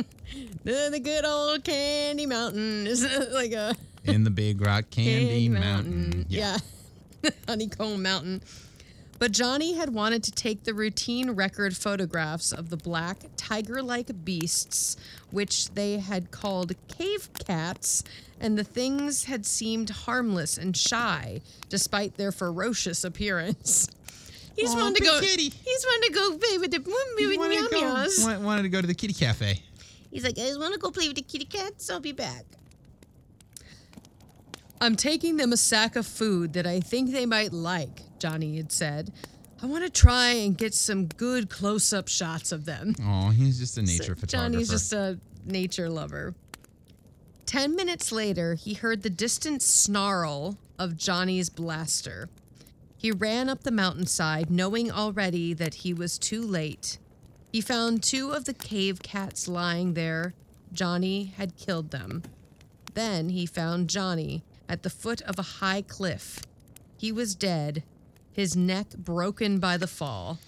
[0.63, 2.87] the good old candy mountain.
[2.87, 6.27] Isn't it like a In the Big Rock Candy, Mountain.
[6.29, 6.59] Yeah.
[7.49, 8.43] honeycomb mountain.
[9.19, 14.25] But Johnny had wanted to take the routine record photographs of the black tiger like
[14.25, 14.97] beasts,
[15.31, 18.03] which they had called cave cats,
[18.41, 23.89] and the things had seemed harmless and shy, despite their ferocious appearance.
[24.57, 25.21] He's Aw, wanted to go.
[25.21, 25.49] kitty.
[25.49, 26.79] He's wanted to go play with the
[27.19, 29.63] He wanted, to go, wanted to go to the kitty cafe.
[30.11, 31.91] He's like, I just want to go play with the kitty cats.
[31.91, 32.45] I'll be back.
[34.81, 38.73] I'm taking them a sack of food that I think they might like, Johnny had
[38.73, 39.13] said.
[39.63, 42.95] I want to try and get some good close up shots of them.
[43.03, 44.27] Oh, he's just a nature So photographer.
[44.53, 46.35] Johnny's just a nature lover.
[47.47, 52.29] Ten minutes later, he heard the distant snarl of Johnny's blaster.
[52.97, 56.99] He ran up the mountainside, knowing already that he was too late.
[57.53, 60.35] He found two of the cave cats lying there.
[60.73, 62.23] Johnny had killed them.
[62.95, 66.41] Then he found Johnny at the foot of a high cliff.
[66.97, 67.83] He was dead,
[68.33, 70.39] his neck broken by the fall.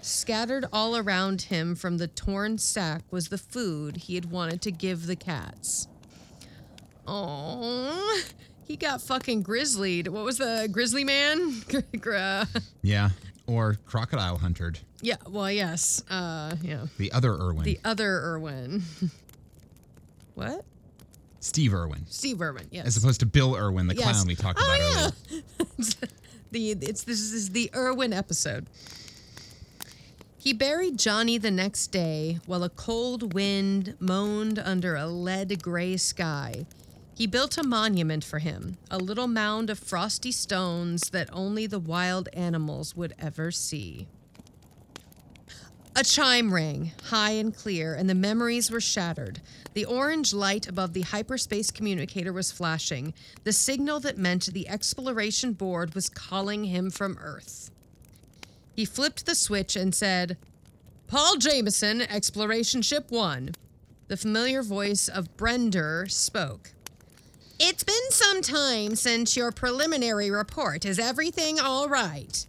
[0.00, 4.70] Scattered all around him from the torn sack was the food he had wanted to
[4.70, 5.88] give the cats.
[7.06, 8.22] Oh,
[8.64, 10.08] he got fucking grizzlied.
[10.08, 11.62] What was the grizzly man?
[12.82, 13.10] Yeah.
[13.48, 14.80] Or crocodile huntered.
[15.02, 16.02] yeah, well, yes.
[16.10, 16.86] Uh, yeah.
[16.98, 17.62] The other Irwin.
[17.64, 18.82] The other Irwin.
[20.34, 20.64] what?
[21.46, 22.04] Steve Irwin.
[22.08, 22.86] Steve Irwin, yes.
[22.86, 24.04] As opposed to Bill Irwin, the Yes.
[24.04, 25.42] clown we talked about oh, earlier.
[25.78, 25.84] yeah.
[26.50, 28.66] the it's this is the Irwin episode.
[30.36, 35.96] He buried Johnny the next day while a cold wind moaned under a lead gray
[35.96, 36.66] sky.
[37.16, 41.78] He built a monument for him, a little mound of frosty stones that only the
[41.78, 44.06] wild animals would ever see.
[45.98, 49.40] A chime rang, high and clear, and the memories were shattered.
[49.72, 55.54] The orange light above the hyperspace communicator was flashing, the signal that meant the exploration
[55.54, 57.70] board was calling him from Earth.
[58.74, 60.36] He flipped the switch and said,
[61.06, 63.52] Paul Jameson, Exploration Ship 1.
[64.08, 66.72] The familiar voice of Brender spoke.
[67.58, 70.84] It's been some time since your preliminary report.
[70.84, 72.46] Is everything all right?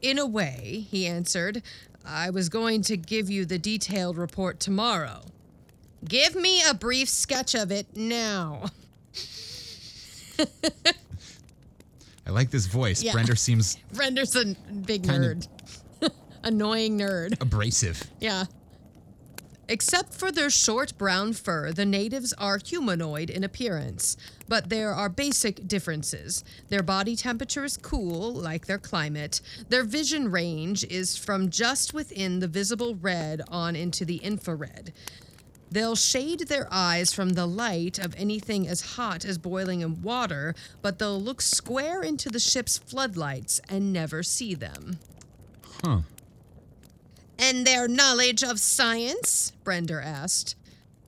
[0.00, 1.62] In a way, he answered.
[2.10, 5.20] I was going to give you the detailed report tomorrow.
[6.04, 8.64] Give me a brief sketch of it now.
[12.26, 13.02] I like this voice.
[13.02, 13.12] Yeah.
[13.12, 14.54] Brender seems Brender's a
[14.86, 15.48] big nerd.
[16.44, 17.40] Annoying nerd.
[17.42, 18.02] abrasive.
[18.20, 18.44] Yeah.
[19.70, 24.16] Except for their short brown fur, the natives are humanoid in appearance,
[24.48, 26.42] but there are basic differences.
[26.70, 29.42] Their body temperature is cool, like their climate.
[29.68, 34.94] Their vision range is from just within the visible red on into the infrared.
[35.70, 40.54] They'll shade their eyes from the light of anything as hot as boiling in water,
[40.80, 44.98] but they'll look square into the ship's floodlights and never see them.
[45.84, 46.00] Huh.
[47.38, 49.52] And their knowledge of science?
[49.64, 50.56] Brender asked.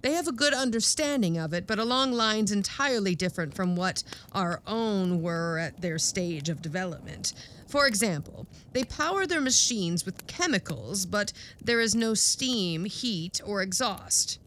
[0.03, 4.63] They have a good understanding of it, but along lines entirely different from what our
[4.67, 7.35] own were at their stage of development.
[7.69, 13.61] For example, they power their machines with chemicals, but there is no steam, heat, or
[13.61, 14.39] exhaust.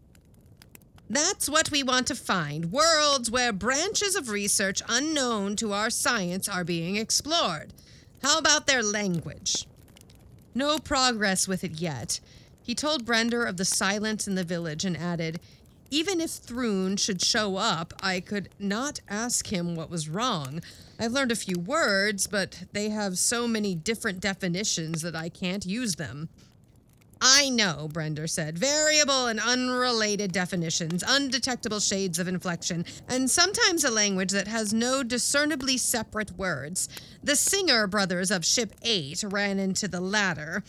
[1.09, 6.49] That's what we want to find worlds where branches of research unknown to our science
[6.49, 7.73] are being explored.
[8.23, 9.67] How about their language?
[10.55, 12.19] No progress with it yet.
[12.61, 15.39] He told Brender of the silence in the village and added,
[15.89, 20.61] Even if Thrun should show up, I could not ask him what was wrong.
[20.99, 25.65] I've learned a few words, but they have so many different definitions that I can't
[25.65, 26.29] use them.
[27.25, 28.57] I know, Brender said.
[28.57, 35.03] Variable and unrelated definitions, undetectable shades of inflection, and sometimes a language that has no
[35.03, 36.89] discernibly separate words.
[37.23, 40.65] The Singer brothers of Ship 8 ran into the latter.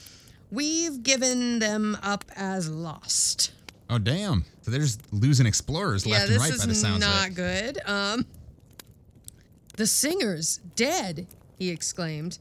[0.52, 3.50] We've given them up as lost.
[3.90, 4.44] Oh damn!
[4.62, 7.14] So they're just losing explorers yeah, left and right by the sounds of it.
[7.14, 7.80] not good.
[7.84, 8.26] Um,
[9.76, 11.26] the Singer's dead,
[11.58, 12.38] he exclaimed.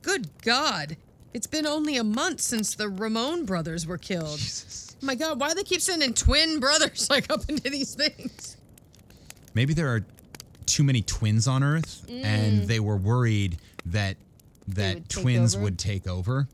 [0.00, 0.96] Good God.
[1.32, 4.38] It's been only a month since the Ramon brothers were killed.
[4.38, 4.96] Jesus.
[5.00, 8.56] My God, why do they keep sending twin brothers like up into these things?
[9.54, 10.04] Maybe there are
[10.66, 12.24] too many twins on Earth, Mm.
[12.24, 14.16] and they were worried that
[14.68, 15.64] that would twins over?
[15.64, 16.48] would take over.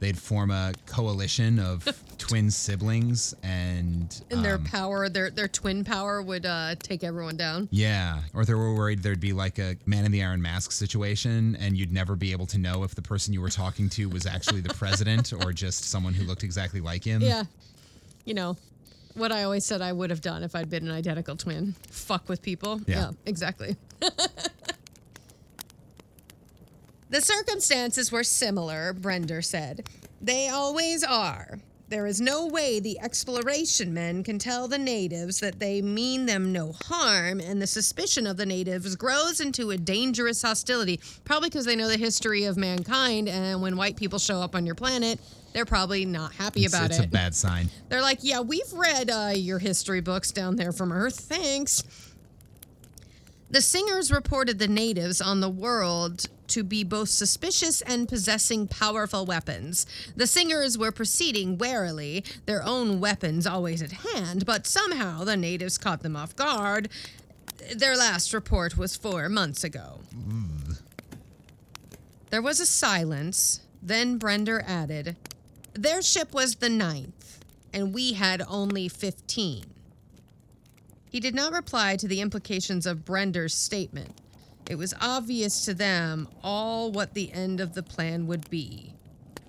[0.00, 1.84] They'd form a coalition of
[2.18, 7.36] twin siblings, and And their um, power, their their twin power would uh, take everyone
[7.36, 7.68] down.
[7.70, 11.56] Yeah, or they were worried there'd be like a man in the iron mask situation,
[11.60, 14.26] and you'd never be able to know if the person you were talking to was
[14.26, 17.22] actually the president or just someone who looked exactly like him.
[17.22, 17.44] Yeah.
[18.24, 18.56] You know,
[19.14, 21.74] what I always said I would have done if I'd been an identical twin.
[21.88, 22.80] Fuck with people.
[22.86, 23.12] Yeah.
[23.26, 23.76] exactly.
[27.10, 29.88] the circumstances were similar, Brender said.
[30.20, 31.58] They always are.
[31.90, 36.50] There is no way the exploration men can tell the natives that they mean them
[36.50, 41.66] no harm, and the suspicion of the natives grows into a dangerous hostility, probably because
[41.66, 45.20] they know the history of mankind, and when white people show up on your planet,
[45.52, 47.04] they're probably not happy It's, about it's it.
[47.04, 47.68] It's a bad sign.
[47.90, 51.20] They're like, yeah, we've read uh, your history books down there from Earth.
[51.20, 51.84] Thanks.
[53.50, 59.26] The singers reported the natives on the world to be both suspicious and possessing powerful
[59.26, 59.86] weapons.
[60.14, 65.78] The singers were proceeding warily, their own weapons always at hand, but somehow the natives
[65.78, 66.88] caught them off guard.
[67.74, 69.98] Their last report was four months ago.
[72.30, 73.60] There was a silence.
[73.82, 75.16] Then Brender added,
[75.72, 77.40] Their ship was the ninth,
[77.72, 79.64] and we had only 15.
[81.10, 84.20] He did not reply to the implications of Brender's statement.
[84.68, 88.94] It was obvious to them all what the end of the plan would be,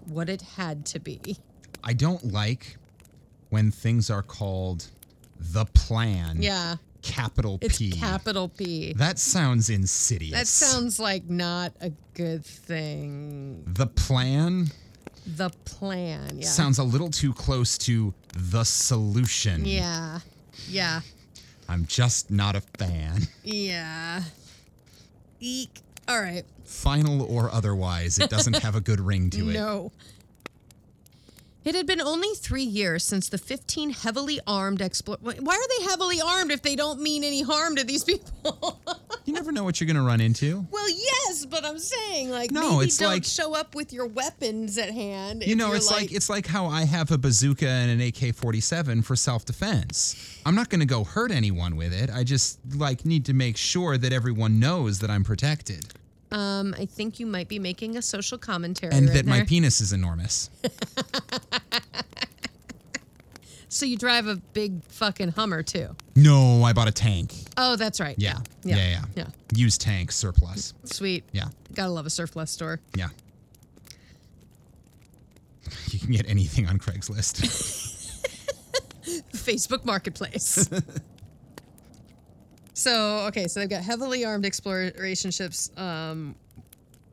[0.08, 1.38] what it had to be.
[1.84, 2.78] I don't like
[3.50, 4.88] when things are called
[5.40, 6.42] the plan.
[6.42, 7.92] Yeah, Capital it's P.
[7.92, 8.94] capital P.
[8.94, 10.32] that sounds insidious.
[10.34, 13.64] That sounds like not a good thing.
[13.68, 14.72] The plan
[15.28, 16.48] The plan, yeah.
[16.48, 19.64] sounds a little too close to the solution.
[19.66, 20.20] yeah,
[20.68, 21.02] yeah,
[21.70, 23.22] I'm just not a fan.
[23.44, 24.24] yeah.
[25.46, 25.82] Eek.
[26.08, 26.44] All right.
[26.64, 29.54] Final or otherwise, it doesn't have a good ring to it.
[29.54, 29.92] No.
[31.66, 35.18] It had been only three years since the 15 heavily armed explore.
[35.22, 38.80] Why are they heavily armed if they don't mean any harm to these people?
[39.26, 40.68] You never know what you're going to run into.
[40.70, 44.78] well, yes, but I'm saying like No, maybe don't like- show up with your weapons
[44.78, 45.42] at hand.
[45.44, 49.16] You know, it's like, it's like how I have a bazooka and an AK-47 for
[49.16, 50.42] self-defense.
[50.46, 52.12] I'm not going to go hurt anyone with it.
[52.12, 55.86] I just like need to make sure that everyone knows that I'm protected
[56.36, 59.80] um, I think you might be making a social commentary and right that my penis
[59.80, 60.50] is enormous.
[63.70, 65.96] so you drive a big fucking Hummer too.
[66.18, 67.34] No, I bought a tank.
[67.56, 68.16] Oh, that's right.
[68.18, 68.40] Yeah.
[68.66, 68.76] Yeah.
[68.76, 69.06] Yeah, yeah.
[69.16, 69.28] Yeah.
[69.56, 70.74] Used tank surplus.
[70.84, 71.24] Sweet.
[71.32, 71.46] Yeah.
[71.74, 72.82] Gotta love a surplus store.
[72.96, 73.08] Yeah.
[75.92, 77.46] You can get anything on Craigslist.
[79.32, 80.70] Facebook Marketplace.
[82.86, 85.72] so okay, so they've got heavily armed exploration ships.
[85.76, 86.36] Um,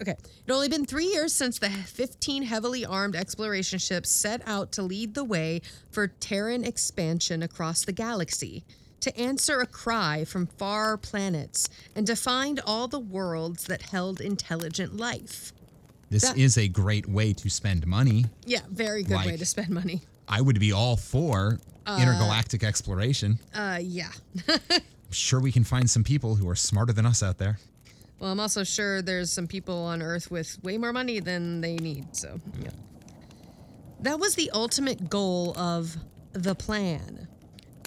[0.02, 0.16] okay,
[0.46, 4.82] it only been three years since the 15 heavily armed exploration ships set out to
[4.82, 8.64] lead the way for Terran expansion across the galaxy.
[9.00, 14.20] To answer a cry from far planets and to find all the worlds that held
[14.20, 15.52] intelligent life.
[16.10, 18.26] This That- is a great way to spend money.
[18.44, 20.02] Yeah, very good way to spend money.
[20.28, 23.38] I would be all for intergalactic exploration.
[23.54, 24.10] Uh, yeah.
[25.12, 27.58] Sure we can find some people who are smarter than us out there.
[28.18, 31.76] Well, I'm also sure there's some people on Earth with way more money than they
[31.76, 32.14] need.
[32.16, 32.70] So, yeah.
[34.00, 35.96] That was the ultimate goal of
[36.32, 37.28] the plan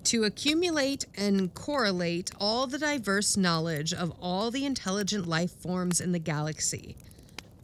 [0.06, 6.12] to accumulate and correlate all the diverse knowledge of all the intelligent life forms in
[6.12, 6.96] the galaxy.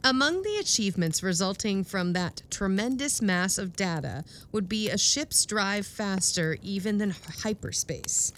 [0.04, 5.86] Among the achievements resulting from that tremendous mass of data would be a ship's drive
[5.86, 8.32] faster even than hyperspace.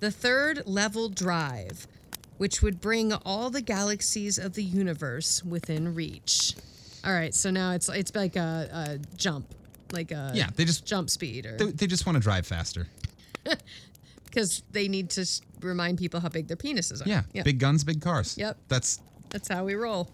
[0.00, 1.86] The third level drive,
[2.38, 6.54] which would bring all the galaxies of the universe within reach.
[7.04, 9.46] All right, so now it's it's like a, a jump,
[9.92, 12.88] like a Yeah, they just jump speed, or they, they just want to drive faster.
[14.24, 15.26] because they need to
[15.60, 17.08] remind people how big their penises are.
[17.08, 17.42] Yeah, yeah.
[17.42, 18.36] big guns, big cars.
[18.36, 18.58] Yep.
[18.68, 20.10] That's That's how we roll.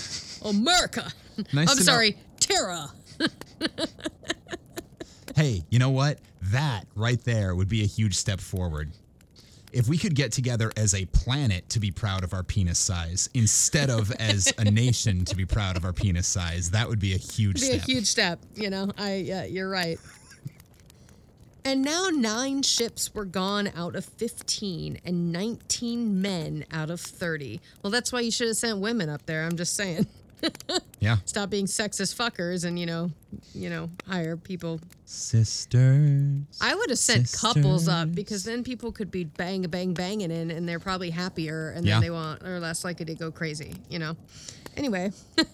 [0.44, 1.12] America.
[1.52, 1.92] Nice I'm to know.
[1.92, 2.88] sorry, Terra.
[5.36, 6.18] hey, you know what?
[6.42, 8.92] That right there would be a huge step forward.
[9.76, 13.28] If we could get together as a planet to be proud of our penis size
[13.34, 17.12] instead of as a nation to be proud of our penis size, that would be
[17.12, 17.82] a huge be step.
[17.82, 18.38] a huge step.
[18.54, 20.00] You know, I yeah, you're right.
[21.66, 27.60] And now nine ships were gone out of 15 and 19 men out of 30.
[27.82, 29.42] Well, that's why you should have sent women up there.
[29.42, 30.06] I'm just saying.
[31.00, 31.16] yeah.
[31.24, 33.10] Stop being sexist fuckers and, you know,
[33.54, 34.80] you know, hire people.
[35.04, 36.58] Sisters.
[36.60, 40.50] I would have sent couples up because then people could be bang, bang, banging in
[40.50, 43.98] and they're probably happier and then they won't, or less likely to go crazy, you
[43.98, 44.16] know?
[44.76, 45.10] Anyway.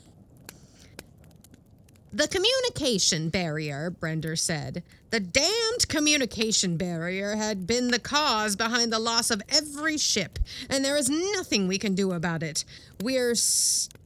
[2.12, 4.82] the communication barrier, Brender said.
[5.10, 10.38] The damned communication barrier had been the cause behind the loss of every ship,
[10.70, 12.64] and there is nothing we can do about it.
[13.02, 13.34] We're.
[13.34, 13.98] St-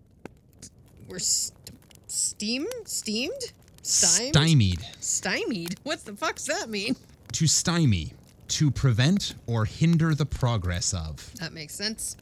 [1.08, 1.70] we're st-
[2.06, 2.66] steam?
[2.84, 3.52] Steamed?
[3.82, 4.34] Stymied?
[4.34, 4.86] Stymied.
[5.00, 5.76] Stymied?
[5.82, 6.96] What the fuck's that mean?
[7.32, 8.12] To stymie.
[8.48, 11.32] To prevent or hinder the progress of.
[11.40, 12.16] That makes sense.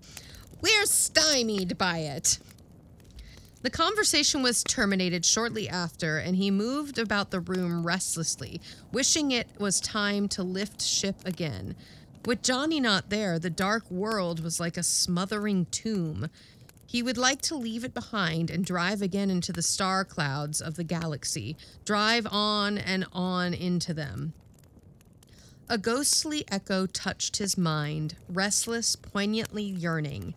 [0.61, 2.39] We're stymied by it.
[3.63, 8.61] The conversation was terminated shortly after, and he moved about the room restlessly,
[8.93, 11.75] wishing it was time to lift ship again.
[12.27, 16.29] With Johnny not there, the dark world was like a smothering tomb.
[16.95, 20.77] He would like to leave it behind and drive again into the star clouds of
[20.77, 24.33] the galaxy, drive on and on into them.
[25.69, 30.35] A ghostly echo touched his mind, restless, poignantly yearning.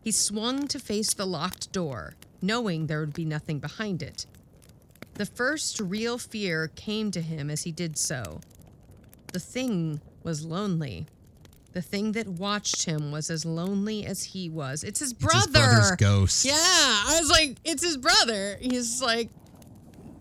[0.00, 4.26] He swung to face the locked door, knowing there would be nothing behind it.
[5.14, 8.40] The first real fear came to him as he did so.
[9.32, 11.08] The thing was lonely.
[11.76, 14.82] The thing that watched him was as lonely as he was.
[14.82, 15.36] It's his brother.
[15.36, 16.44] It's his brother's ghost.
[16.46, 18.56] Yeah, I was like, it's his brother.
[18.62, 19.28] He's like,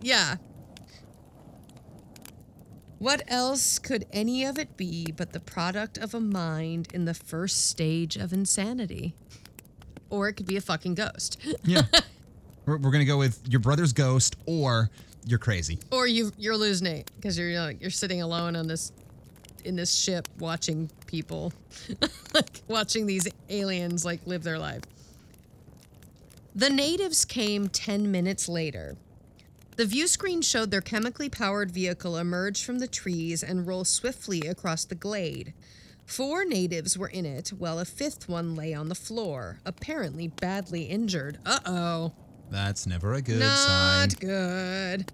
[0.01, 0.35] yeah.
[2.99, 7.13] What else could any of it be but the product of a mind in the
[7.13, 9.15] first stage of insanity?
[10.09, 11.37] Or it could be a fucking ghost.
[11.63, 11.83] Yeah.
[12.65, 14.89] we're, we're gonna go with your brother's ghost or
[15.25, 15.79] you're crazy.
[15.89, 18.91] or you you're losing it because you're like you're sitting alone on this
[19.65, 21.53] in this ship watching people
[22.33, 24.83] like watching these aliens like live their life.
[26.55, 28.95] The natives came 10 minutes later.
[29.75, 34.41] The view screen showed their chemically powered vehicle emerge from the trees and roll swiftly
[34.41, 35.53] across the glade.
[36.05, 40.83] Four natives were in it, while a fifth one lay on the floor, apparently badly
[40.83, 41.39] injured.
[41.45, 42.13] Uh oh.
[42.51, 44.09] That's never a good Not sign.
[44.19, 45.11] good.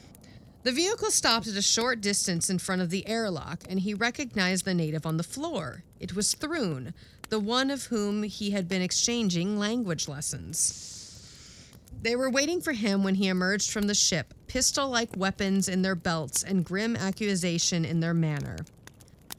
[0.63, 4.63] The vehicle stopped at a short distance in front of the airlock, and he recognized
[4.63, 5.83] the native on the floor.
[5.99, 6.93] It was Thrun,
[7.29, 11.71] the one of whom he had been exchanging language lessons.
[12.03, 15.81] They were waiting for him when he emerged from the ship, pistol like weapons in
[15.81, 18.57] their belts and grim accusation in their manner.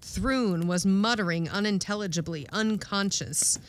[0.00, 3.60] Thrun was muttering unintelligibly, unconscious.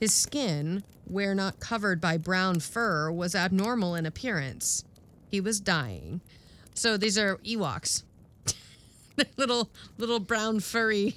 [0.00, 4.84] His skin, where not covered by brown fur, was abnormal in appearance.
[5.30, 6.22] He was dying.
[6.74, 8.02] So these are Ewoks.
[9.36, 11.14] Little, little brown furry.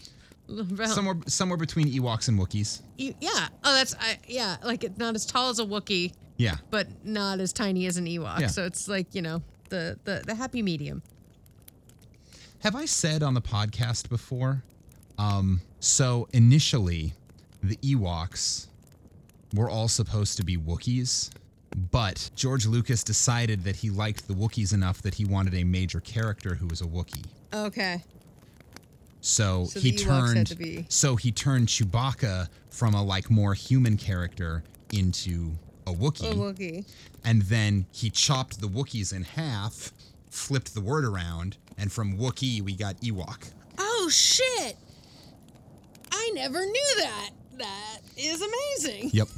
[0.47, 2.81] little brown- Somewhere somewhere between Ewoks and Wookiees.
[2.97, 3.47] E- yeah.
[3.63, 4.57] Oh, that's I, yeah.
[4.63, 6.57] Like it, not as tall as a Wookiee, Yeah.
[6.71, 8.39] but not as tiny as an Ewok.
[8.41, 8.47] Yeah.
[8.47, 11.01] So it's like you know the the the happy medium.
[12.59, 14.63] Have I said on the podcast before?
[15.17, 17.13] Um, so initially,
[17.63, 18.67] the Ewoks
[19.53, 21.29] were all supposed to be Wookiees,
[21.75, 25.99] but George Lucas decided that he liked the Wookiees enough that he wanted a major
[25.99, 27.25] character who was a Wookiee.
[27.53, 28.01] Okay.
[29.19, 33.53] So, So he the Ewoks had turned so he turned Chewbacca from a like more
[33.53, 34.63] human character
[34.93, 35.51] into
[35.87, 36.31] a Wookiee.
[36.31, 36.85] A Wookiee.
[37.25, 39.91] and then he chopped the Wookiees in half,
[40.29, 43.51] flipped the word around, and from Wookiee we got Ewok.
[43.77, 44.77] Oh shit!
[46.11, 47.31] I never knew that.
[47.57, 49.09] That is amazing.
[49.13, 49.27] Yep.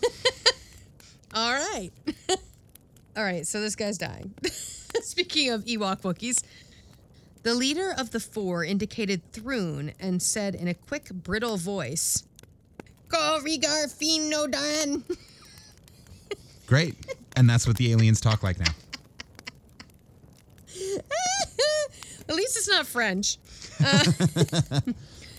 [1.33, 1.91] All right.
[3.17, 4.33] All right, so this guy's dying.
[5.01, 6.43] Speaking of Ewok Wookiees,
[7.43, 12.23] the leader of the four indicated Thrun and said in a quick, brittle voice,
[13.09, 15.03] Go Regar Fiend Dan.
[16.67, 16.95] Great.
[17.35, 18.71] And that's what the aliens talk like now.
[22.29, 23.37] At least it's not French.
[23.83, 24.03] Uh,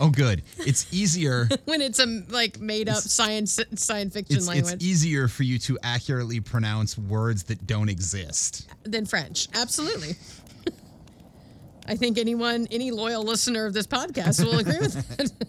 [0.00, 0.42] Oh, good.
[0.58, 1.48] It's easier.
[1.64, 5.78] When it's a like made up science science fiction It's, it's easier for you to
[5.82, 8.68] accurately pronounce words that don't exist.
[8.84, 9.48] than French.
[9.54, 10.16] Absolutely.
[11.86, 15.32] I think anyone, any loyal listener of this podcast will agree with that.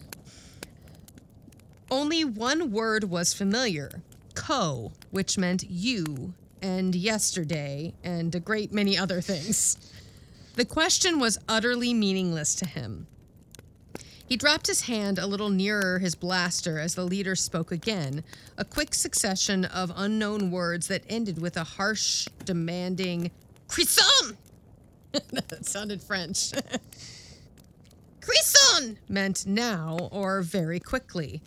[1.91, 4.02] Only one word was familiar
[4.36, 9.78] co, which meant you and yesterday and a great many other things.
[10.56, 13.08] The question was utterly meaningless to him.
[14.30, 18.23] He dropped his hand a little nearer his blaster as the leader spoke again,
[18.59, 23.32] a quick succession of unknown words that ended with a harsh, demanding
[23.67, 24.38] "Cuisson."
[25.11, 26.51] that sounded French.
[28.21, 31.41] "Cuisson" meant now or very quickly.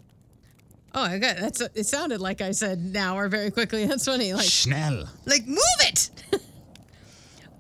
[0.92, 1.60] Oh, I got that's.
[1.60, 3.86] It sounded like I said now or very quickly.
[3.86, 4.34] That's funny.
[4.34, 5.08] Like Schnell.
[5.24, 6.10] like, move it!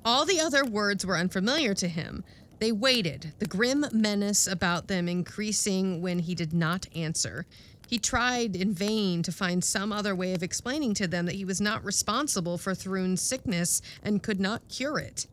[0.04, 2.24] All the other words were unfamiliar to him.
[2.62, 7.44] They waited, the grim menace about them increasing when he did not answer.
[7.88, 11.44] He tried in vain to find some other way of explaining to them that he
[11.44, 15.26] was not responsible for Thrun's sickness and could not cure it.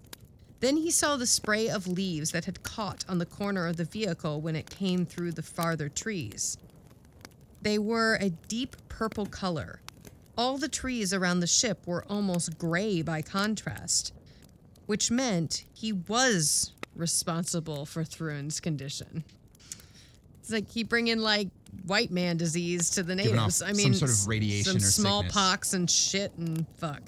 [0.59, 3.86] Then he saw the spray of leaves that had caught on the corner of the
[3.86, 6.57] vehicle when it came through the farther trees.
[7.61, 9.82] They were a deep purple color.
[10.36, 14.15] All the trees around the ship were almost gray by contrast,
[14.88, 19.23] which meant he was responsible for Thrun's condition.
[20.39, 21.49] It's like he bring in like
[21.85, 23.61] white man disease to the natives.
[23.61, 27.01] I mean, some sort of radiation some or smallpox and shit and fuck.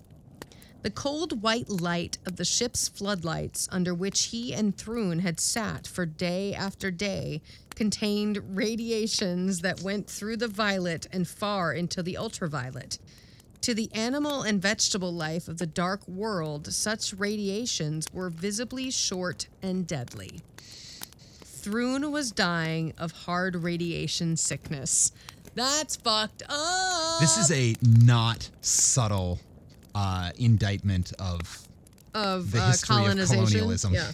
[0.84, 5.86] The cold white light of the ship's floodlights, under which he and Thrun had sat
[5.86, 7.42] for day after day,
[7.76, 12.98] contained radiations that went through the violet and far into the ultraviolet.
[13.62, 19.48] To the animal and vegetable life of the dark world, such radiations were visibly short
[19.62, 20.42] and deadly.
[21.44, 25.12] Thrun was dying of hard radiation sickness.
[25.54, 27.20] That's fucked up.
[27.20, 29.40] This is a not subtle
[29.94, 31.68] uh, indictment of
[32.16, 33.94] of the uh, history of colonialism.
[33.94, 34.12] Yeah.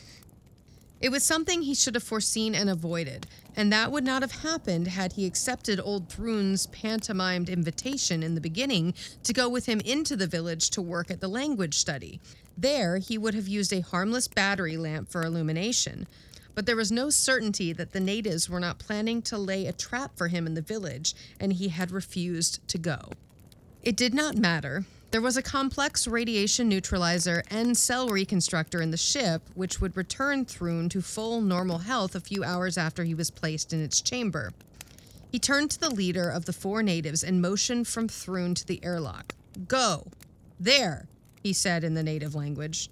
[0.99, 4.87] It was something he should have foreseen and avoided, and that would not have happened
[4.87, 10.15] had he accepted old Thrun's pantomimed invitation in the beginning to go with him into
[10.15, 12.19] the village to work at the language study.
[12.57, 16.07] There, he would have used a harmless battery lamp for illumination.
[16.55, 20.17] But there was no certainty that the natives were not planning to lay a trap
[20.17, 23.11] for him in the village, and he had refused to go.
[23.83, 24.85] It did not matter.
[25.09, 30.43] There was a complex radiation neutralizer and cell reconstructor in the ship, which would return
[30.43, 34.51] Thrun to full normal health a few hours after he was placed in its chamber.
[35.31, 38.83] He turned to the leader of the four natives and motioned from Thrun to the
[38.83, 39.33] airlock.
[39.67, 40.07] Go!
[40.59, 41.07] There,
[41.41, 42.89] he said in the native language.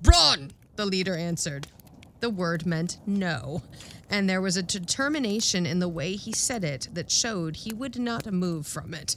[0.00, 0.50] Braun!
[0.76, 1.66] The leader answered.
[2.20, 3.62] The word meant no,
[4.08, 7.98] and there was a determination in the way he said it that showed he would
[7.98, 9.16] not move from it.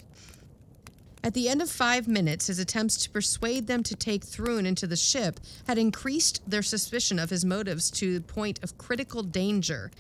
[1.28, 4.88] At the end of five minutes, his attempts to persuade them to take Thrun into
[4.88, 9.92] the ship had increased their suspicion of his motives to the point of critical danger.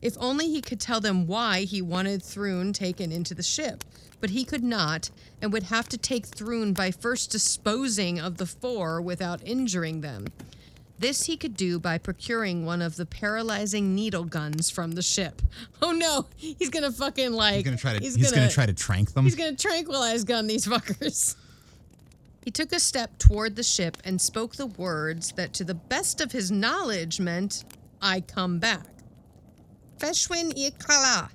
[0.00, 3.82] If only he could tell them why he wanted Thrun taken into the ship.
[4.20, 5.10] But he could not,
[5.42, 10.26] and would have to take Thrun by first disposing of the four without injuring them.
[10.98, 15.42] This he could do by procuring one of the paralyzing needle guns from the ship.
[15.82, 17.56] Oh no, he's gonna fucking like.
[17.56, 19.24] he's gonna try to he's, gonna, try to trank them.
[19.24, 21.36] He's gonna tranquilize gun these fuckers.
[22.46, 26.20] He took a step toward the ship and spoke the words that, to the best
[26.20, 27.64] of his knowledge, meant,
[28.00, 28.86] I come back.
[29.98, 31.30] Feshwin ikala.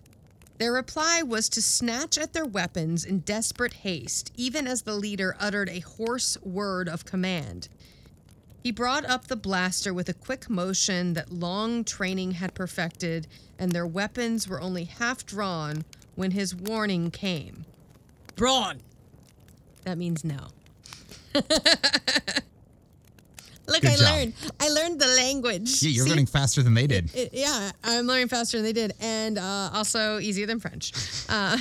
[0.57, 5.36] Their reply was to snatch at their weapons in desperate haste, even as the leader
[5.38, 7.68] uttered a hoarse word of command.
[8.64, 13.72] He brought up the blaster with a quick motion that long training had perfected, and
[13.72, 15.84] their weapons were only half drawn
[16.16, 17.66] when his warning came.
[18.36, 18.82] Brawn!
[19.84, 20.49] That means no.
[23.68, 24.01] Look, Good I job.
[24.16, 24.34] learned.
[24.59, 25.82] I learned the language.
[25.82, 26.09] yeah, you're See?
[26.09, 27.09] learning faster than they did.
[27.16, 30.91] It- yeah, I'm learning faster than they did, and uh, also easier than French.
[31.30, 31.57] Uh,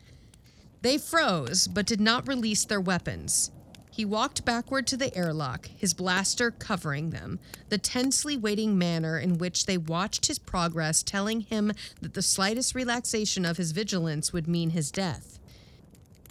[0.82, 3.50] they froze, but did not release their weapons.
[3.94, 7.38] He walked backward to the airlock, his blaster covering them,
[7.68, 11.70] the tensely waiting manner in which they watched his progress telling him
[12.00, 15.38] that the slightest relaxation of his vigilance would mean his death.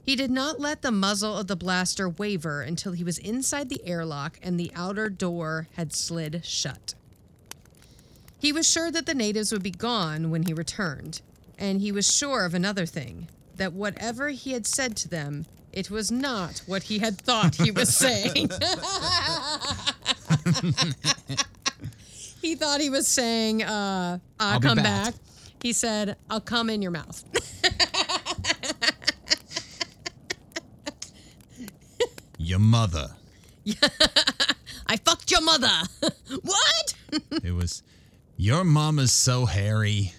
[0.05, 3.87] He did not let the muzzle of the blaster waver until he was inside the
[3.87, 6.95] airlock and the outer door had slid shut.
[8.37, 11.21] He was sure that the natives would be gone when he returned,
[11.57, 15.89] and he was sure of another thing that whatever he had said to them, it
[15.89, 18.49] was not what he had thought he was saying.
[22.41, 25.13] he thought he was saying, uh, I'll, I'll come back.
[25.13, 25.15] back.
[25.61, 27.23] He said, I'll come in your mouth.
[32.37, 33.07] Your mother.
[34.85, 35.71] I fucked your mother.
[36.41, 36.93] what?
[37.41, 37.83] It was
[38.35, 40.11] your mama's so hairy.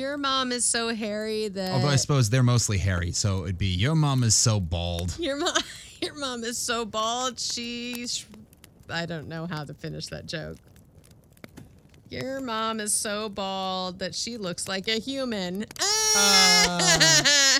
[0.00, 3.66] Your mom is so hairy that Although I suppose they're mostly hairy, so it'd be
[3.66, 5.14] your mom is so bald.
[5.18, 5.54] your mom
[6.00, 8.24] your mom is so bald she's
[8.88, 10.56] I don't know how to finish that joke.
[12.08, 15.66] Your mom is so bald that she looks like a human.
[15.82, 17.58] Ah!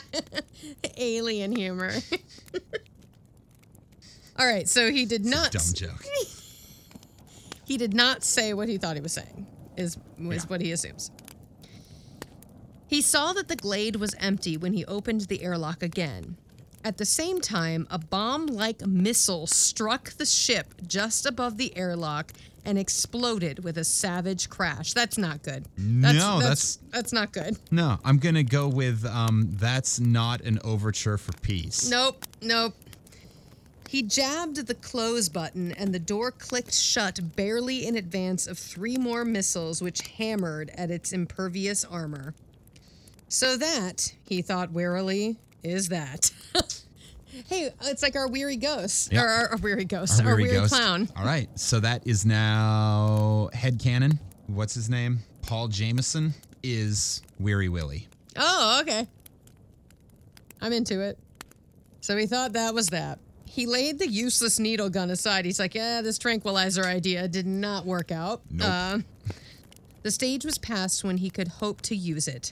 [0.97, 1.93] Alien humor.
[4.39, 6.03] All right, so he did not Dumb joke.
[7.67, 10.49] he did not say what he thought he was saying is was Yeah.
[10.49, 11.11] what he assumes
[12.91, 16.37] he saw that the glade was empty when he opened the airlock again
[16.85, 22.33] at the same time a bomb-like missile struck the ship just above the airlock
[22.65, 27.99] and exploded with a savage crash that's not good No, that's that's not good No,
[28.05, 29.49] I'm gonna go with um.
[29.53, 31.89] That's not an overture for peace.
[31.91, 32.75] Nope, nope.
[33.89, 38.97] He jabbed the close button and the door clicked shut barely in advance of three
[38.97, 42.35] more missiles which hammered at its impervious armor.
[43.31, 46.33] So that, he thought wearily, is that.
[47.49, 49.13] hey, it's like our weary ghost.
[49.13, 49.23] Yeah.
[49.23, 50.21] Or our, our weary ghost.
[50.21, 50.75] Our, weary, ghost.
[50.75, 51.09] clown.
[51.17, 54.19] All right, so that is now headcanon.
[54.49, 55.21] What's his name?
[55.43, 58.09] Paul Jameson is Weary Willie.
[58.37, 59.07] Oh, okay.
[60.61, 61.17] I'm into it.
[62.01, 63.21] So he thought that was that.
[63.47, 65.45] He laid the useless needle gun aside.
[65.45, 68.43] He's like, yeah, this tranquilizer idea did not work out.
[68.51, 68.69] Nope.
[68.69, 68.99] Uh,
[70.03, 72.51] the stage was past when he could hope to use it.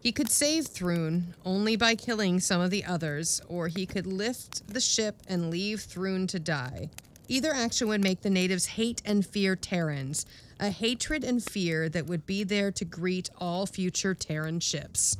[0.00, 4.66] He could save Thrun only by killing some of the others, or he could lift
[4.72, 6.90] the ship and leave Thrun to die.
[7.26, 10.24] Either action would make the natives hate and fear Terrans,
[10.60, 15.16] a hatred and fear that would be there to greet all future Terran ships.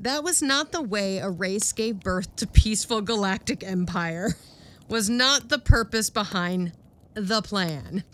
[0.00, 4.36] That was not the way a race gave birth to peaceful galactic empire.
[4.88, 6.70] Was not the purpose behind
[7.14, 8.04] the plan.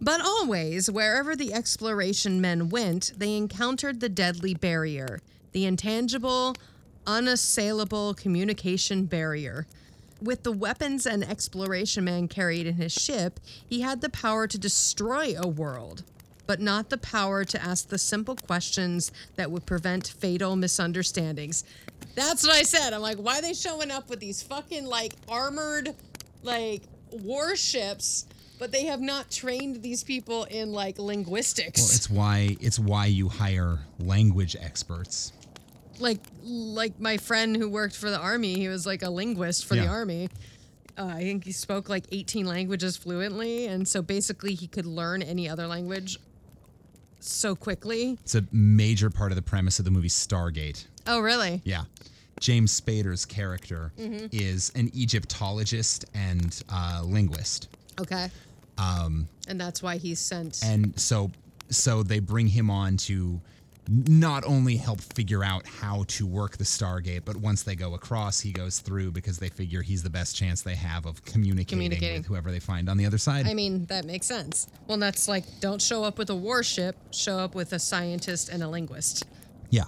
[0.00, 5.20] But always, wherever the exploration men went, they encountered the deadly barrier,
[5.52, 6.54] the intangible,
[7.06, 9.66] unassailable communication barrier.
[10.20, 14.58] With the weapons an exploration man carried in his ship, he had the power to
[14.58, 16.04] destroy a world,
[16.46, 21.64] but not the power to ask the simple questions that would prevent fatal misunderstandings.
[22.14, 22.92] That's what I said.
[22.92, 25.94] I'm like, why are they showing up with these fucking like armored
[26.42, 26.82] like
[27.12, 28.26] warships,
[28.58, 31.80] but they have not trained these people in like linguistics.
[31.80, 35.32] Well, it's why it's why you hire language experts.
[36.02, 39.74] Like like my friend who worked for the army, he was like a linguist for
[39.74, 40.28] the army.
[40.98, 45.22] Uh, I think he spoke like 18 languages fluently, and so basically he could learn
[45.22, 46.18] any other language
[47.20, 48.18] so quickly.
[48.22, 50.86] It's a major part of the premise of the movie Stargate.
[51.06, 51.62] Oh, really?
[51.64, 51.84] Yeah.
[52.40, 54.26] James Spader's character Mm-hmm.
[54.32, 57.68] is an Egyptologist and uh, linguist.
[58.00, 58.28] Okay.
[58.78, 60.60] Um, and that's why he's sent.
[60.64, 61.30] and so
[61.70, 63.40] so they bring him on to
[63.88, 68.38] not only help figure out how to work the Stargate, but once they go across,
[68.40, 72.18] he goes through because they figure he's the best chance they have of communicating, Communicating.
[72.18, 73.46] with whoever they find on the other side.
[73.48, 74.68] I mean, that makes sense.
[74.86, 78.62] Well, that's like don't show up with a warship, show up with a scientist and
[78.62, 79.24] a linguist.
[79.70, 79.84] yeah.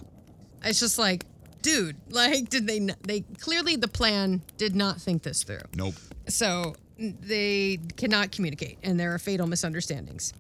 [0.64, 1.26] It's just like,
[1.62, 2.78] dude, like, did they?
[2.78, 5.58] n- They clearly the plan did not think this through.
[5.76, 5.94] Nope.
[6.26, 10.32] So they cannot communicate, and there are fatal misunderstandings.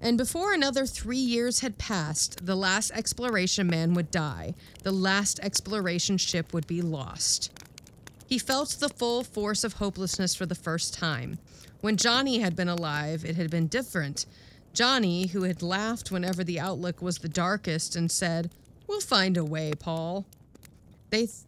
[0.00, 4.54] And before another three years had passed, the last exploration man would die.
[4.82, 7.50] The last exploration ship would be lost.
[8.26, 11.38] He felt the full force of hopelessness for the first time.
[11.80, 14.24] When Johnny had been alive, it had been different.
[14.72, 18.50] Johnny, who had laughed whenever the outlook was the darkest and said,
[18.86, 20.26] We'll find a way, Paul.
[21.10, 21.44] They th-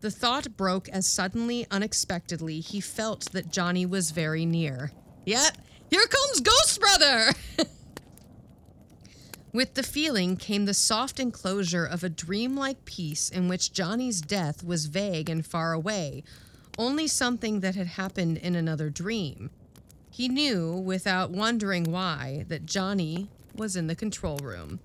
[0.00, 4.92] the thought broke as suddenly, unexpectedly, he felt that Johnny was very near.
[5.24, 5.58] Yet,
[5.90, 7.32] here comes Ghost Brother!
[9.52, 14.62] With the feeling came the soft enclosure of a dreamlike peace in which Johnny's death
[14.62, 16.22] was vague and far away,
[16.78, 19.50] only something that had happened in another dream.
[20.10, 24.80] He knew, without wondering why, that Johnny was in the control room.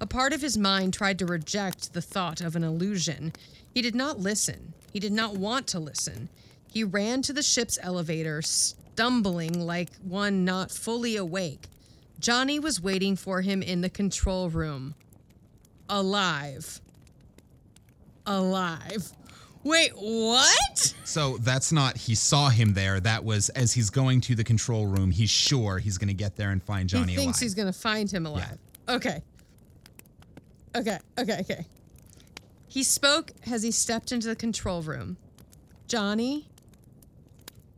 [0.00, 3.32] A part of his mind tried to reject the thought of an illusion.
[3.72, 4.74] He did not listen.
[4.92, 6.28] He did not want to listen.
[6.70, 8.42] He ran to the ship's elevator,
[8.96, 11.68] stumbling like one not fully awake.
[12.18, 14.94] Johnny was waiting for him in the control room.
[15.90, 16.80] Alive.
[18.24, 19.12] Alive.
[19.64, 20.94] Wait, what?
[21.04, 22.98] So that's not he saw him there.
[22.98, 25.10] That was as he's going to the control room.
[25.10, 27.10] He's sure he's going to get there and find Johnny alive.
[27.10, 27.44] he thinks alive.
[27.44, 28.58] he's going to find him alive.
[28.88, 29.22] Okay.
[30.74, 31.66] Okay, okay, okay.
[32.66, 35.18] He spoke as he stepped into the control room.
[35.86, 36.48] Johnny?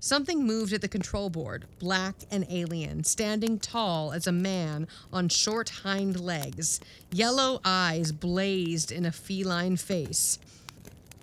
[0.01, 5.29] Something moved at the control board, black and alien, standing tall as a man on
[5.29, 6.81] short hind legs.
[7.11, 10.39] Yellow eyes blazed in a feline face.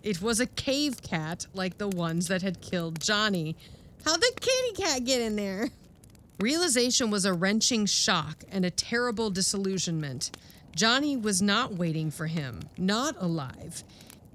[0.04, 3.56] It was a cave cat like the ones that had killed Johnny.
[4.04, 5.70] How'd the kitty cat get in there?
[6.40, 10.32] Realization was a wrenching shock and a terrible disillusionment.
[10.76, 13.86] Johnny was not waiting for him, not alive.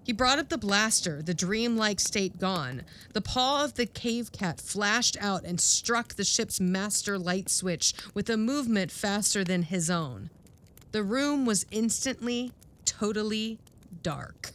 [0.03, 2.83] He brought up the blaster, the dreamlike state gone.
[3.13, 7.93] The paw of the cave cat flashed out and struck the ship's master light switch
[8.15, 10.31] with a movement faster than his own.
[10.93, 12.53] The room was instantly,
[12.85, 13.59] totally
[14.03, 14.53] dark.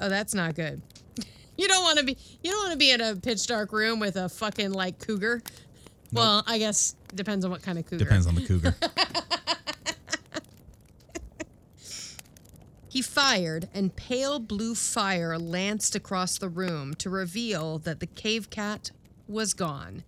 [0.00, 0.82] Oh, that's not good.
[1.54, 4.00] You don't want to be you don't want to be in a pitch dark room
[4.00, 5.42] with a fucking like cougar.
[6.10, 8.02] Well, I guess depends on what kind of cougar.
[8.02, 8.74] Depends on the cougar.
[12.92, 18.50] He fired, and pale blue fire lanced across the room to reveal that the cave
[18.50, 18.90] cat
[19.26, 20.04] was gone.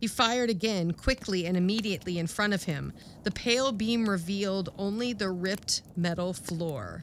[0.00, 2.92] He fired again, quickly and immediately in front of him.
[3.24, 7.02] The pale beam revealed only the ripped metal floor.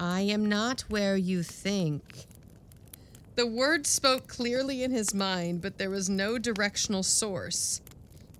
[0.00, 2.24] I am not where you think.
[3.34, 7.82] The word spoke clearly in his mind, but there was no directional source.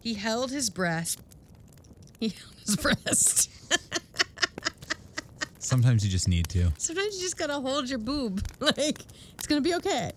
[0.01, 1.18] He held his breath.
[2.18, 3.51] He held his breast.
[5.66, 6.72] Sometimes you just need to.
[6.78, 8.40] Sometimes you just gotta hold your boob.
[8.60, 8.98] Like,
[9.34, 10.12] it's gonna be okay.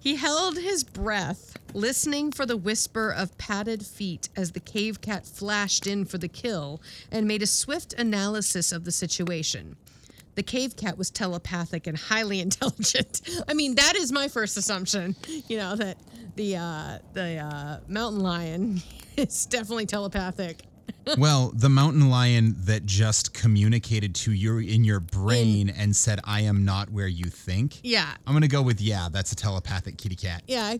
[0.00, 5.26] He held his breath, listening for the whisper of padded feet as the cave cat
[5.26, 6.80] flashed in for the kill
[7.10, 9.76] and made a swift analysis of the situation.
[10.34, 13.20] The cave cat was telepathic and highly intelligent.
[13.46, 15.14] I mean, that is my first assumption,
[15.46, 15.98] you know, that
[16.36, 18.82] the uh, the uh, mountain lion
[19.16, 20.62] is definitely telepathic.
[21.18, 26.42] well, the mountain lion that just communicated to you in your brain and said, I
[26.42, 27.78] am not where you think.
[27.82, 28.08] Yeah.
[28.26, 30.42] I'm going to go with, yeah, that's a telepathic kitty cat.
[30.46, 30.78] Yeah, I,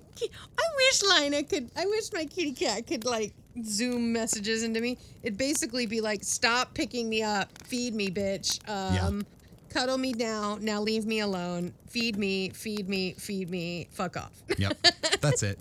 [0.77, 1.71] wish Lina could.
[1.77, 3.33] I wish my kitty cat could like
[3.65, 4.99] zoom messages into me.
[5.23, 8.59] It'd basically be like, "Stop picking me up, feed me, bitch.
[8.69, 9.25] Um,
[9.69, 10.59] cuddle me now.
[10.61, 11.73] Now leave me alone.
[11.89, 13.89] Feed me, feed me, feed me.
[13.93, 14.77] Fuck off." Yep,
[15.21, 15.59] that's it.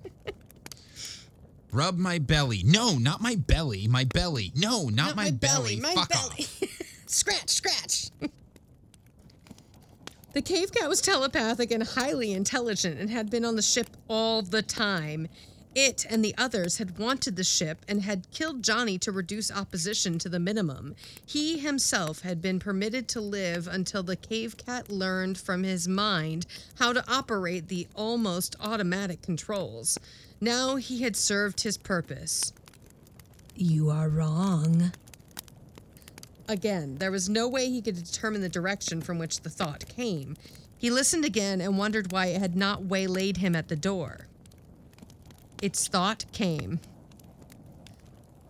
[1.72, 2.63] Rub my belly.
[2.65, 3.88] No, not my belly.
[3.88, 4.51] My belly.
[4.55, 5.80] No, not, Not my, belly.
[5.80, 6.45] My Fuck belly.
[6.45, 6.63] off.
[7.07, 8.09] scratch, scratch.
[10.34, 14.41] the cave cat was telepathic and highly intelligent and had been on the ship all
[14.41, 15.28] the time.
[15.74, 20.19] It and the others had wanted the ship and had killed Johnny to reduce opposition
[20.19, 20.95] to the minimum.
[21.26, 26.45] He himself had been permitted to live until the cave cat learned from his mind
[26.76, 29.97] how to operate the almost automatic controls.
[30.43, 32.51] Now he had served his purpose.
[33.55, 34.91] You are wrong.
[36.47, 40.35] Again, there was no way he could determine the direction from which the thought came.
[40.75, 44.25] He listened again and wondered why it had not waylaid him at the door.
[45.61, 46.79] Its thought came.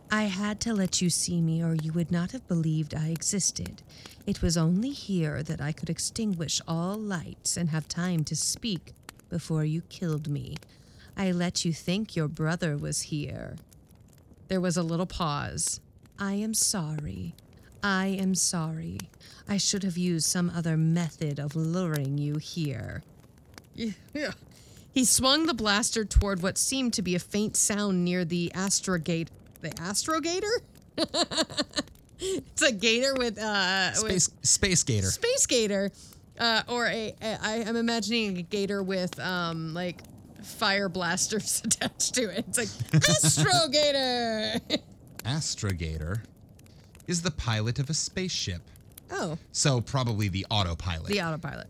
[0.10, 3.82] I had to let you see me, or you would not have believed I existed.
[4.26, 8.94] It was only here that I could extinguish all lights and have time to speak
[9.30, 10.56] before you killed me.
[11.22, 13.56] I let you think your brother was here.
[14.48, 15.80] There was a little pause.
[16.18, 17.36] I am sorry.
[17.84, 18.98] I am sorry.
[19.48, 23.04] I should have used some other method of luring you here.
[24.16, 24.32] Yeah.
[24.94, 29.30] He swung the blaster toward what seemed to be a faint sound near the astrogate.
[29.62, 30.52] The astrogator?
[32.20, 35.12] it's a gator with uh with- Space, space gator.
[35.12, 35.92] space gator,
[36.40, 40.02] uh, or a, a I am imagining a gator with um like
[40.44, 42.46] fire blasters attached to it.
[42.48, 42.68] It's like
[43.02, 44.60] astrogator.
[45.24, 46.22] Astrogator
[47.08, 48.62] is the pilot of a spaceship.
[49.12, 51.08] oh, So probably the autopilot.
[51.08, 51.68] the autopilot.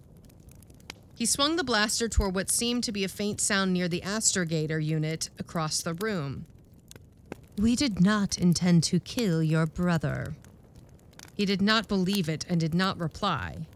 [1.15, 4.83] He swung the blaster toward what seemed to be a faint sound near the astrogator
[4.83, 6.45] unit across the room.
[7.57, 10.33] We did not intend to kill your brother.
[11.35, 13.67] He did not believe it and did not reply.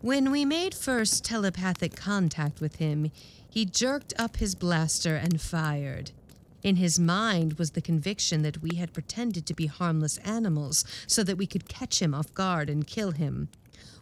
[0.00, 3.10] When we made first telepathic contact with him,
[3.56, 6.10] he jerked up his blaster and fired.
[6.62, 11.24] In his mind was the conviction that we had pretended to be harmless animals so
[11.24, 13.48] that we could catch him off guard and kill him.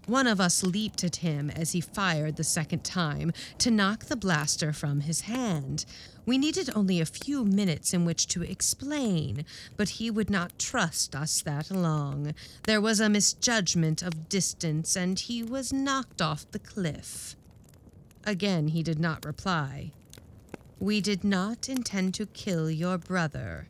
[0.07, 4.17] One of us leaped at him as he fired the second time to knock the
[4.17, 5.85] blaster from his hand.
[6.27, 9.45] We needed only a few minutes in which to explain,
[9.77, 12.35] but he would not trust us that long.
[12.65, 17.37] There was a misjudgment of distance, and he was knocked off the cliff.
[18.27, 19.93] Again, he did not reply.
[20.79, 23.69] We did not intend to kill your brother,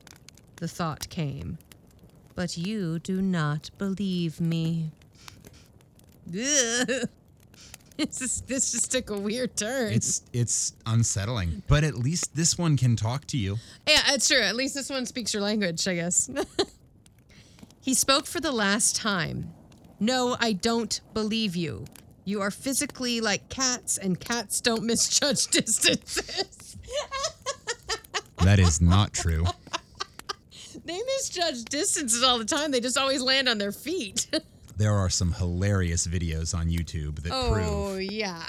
[0.57, 1.59] the thought came.
[2.35, 4.91] But you do not believe me.
[7.97, 9.93] This, is, this just took a weird turn.
[9.93, 13.59] It's it's unsettling, but at least this one can talk to you.
[13.87, 14.41] Yeah, it's true.
[14.41, 16.29] At least this one speaks your language, I guess.
[17.81, 19.53] he spoke for the last time.
[20.01, 21.85] No, I don't believe you.
[22.25, 26.77] You are physically like cats, and cats don't misjudge distances.
[28.39, 29.45] That is not true.
[30.85, 32.71] they misjudge distances all the time.
[32.71, 34.27] They just always land on their feet.
[34.77, 38.45] There are some hilarious videos on YouTube that oh, prove Oh, yeah.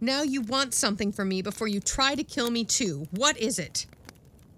[0.00, 3.06] now you want something from me before you try to kill me too.
[3.12, 3.86] What is it?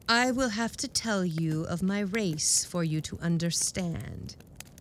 [0.08, 4.36] I will have to tell you of my race for you to understand.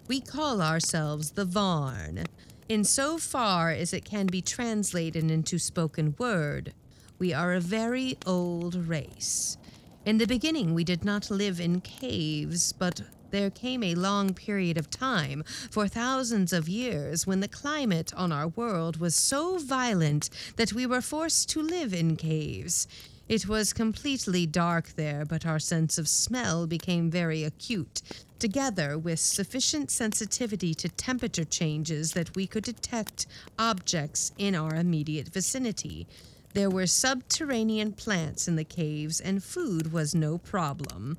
[0.08, 2.26] We call ourselves the Varn.
[2.68, 6.74] In so far as it can be translated into spoken word,
[7.20, 9.58] we are a very old race.
[10.06, 14.78] In the beginning, we did not live in caves, but there came a long period
[14.78, 20.30] of time, for thousands of years, when the climate on our world was so violent
[20.58, 22.88] that we were forced to live in caves.
[23.32, 28.02] It was completely dark there, but our sense of smell became very acute,
[28.40, 33.28] together with sufficient sensitivity to temperature changes that we could detect
[33.58, 36.08] objects in our immediate vicinity.
[36.56, 41.18] There were subterranean plants in the caves, and food was no problem.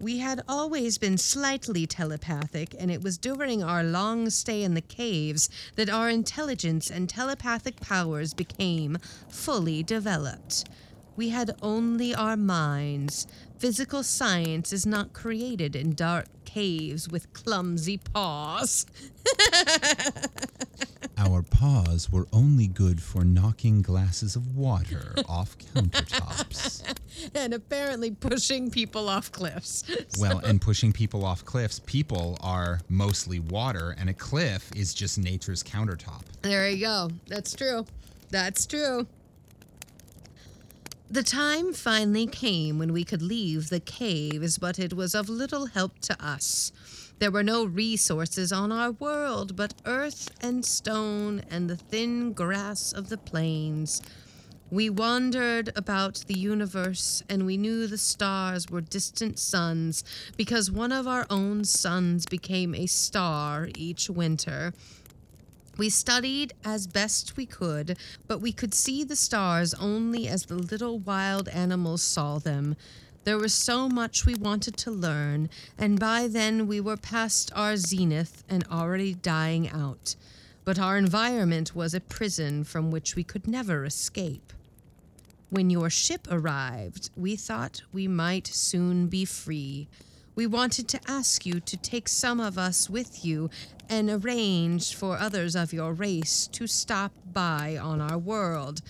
[0.00, 4.80] We had always been slightly telepathic, and it was during our long stay in the
[4.80, 8.96] caves that our intelligence and telepathic powers became
[9.28, 10.64] fully developed.
[11.16, 13.26] We had only our minds.
[13.58, 18.86] Physical science is not created in dark caves with clumsy paws.
[21.16, 26.82] Our paws were only good for knocking glasses of water off countertops.
[27.34, 29.84] and apparently pushing people off cliffs.
[30.18, 31.80] Well, and pushing people off cliffs.
[31.80, 36.22] People are mostly water, and a cliff is just nature's countertop.
[36.42, 37.10] There you go.
[37.26, 37.84] That's true.
[38.30, 39.06] That's true.
[41.14, 45.66] The time finally came when we could leave the caves, but it was of little
[45.66, 46.72] help to us.
[47.20, 52.92] There were no resources on our world but earth and stone and the thin grass
[52.92, 54.02] of the plains.
[54.72, 60.02] We wandered about the universe and we knew the stars were distant suns
[60.36, 64.72] because one of our own suns became a star each winter.
[65.76, 67.98] We studied as best we could,
[68.28, 72.76] but we could see the stars only as the little wild animals saw them.
[73.24, 77.76] There was so much we wanted to learn, and by then we were past our
[77.76, 80.14] zenith and already dying out.
[80.64, 84.52] But our environment was a prison from which we could never escape.
[85.50, 89.88] When your ship arrived, we thought we might soon be free.
[90.36, 93.50] We wanted to ask you to take some of us with you
[93.88, 98.82] and arrange for others of your race to stop by on our world.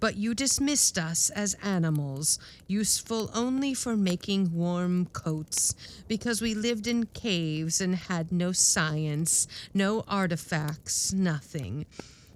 [0.00, 5.74] But you dismissed us as animals, useful only for making warm coats,
[6.08, 11.86] because we lived in caves and had no science, no artifacts, nothing.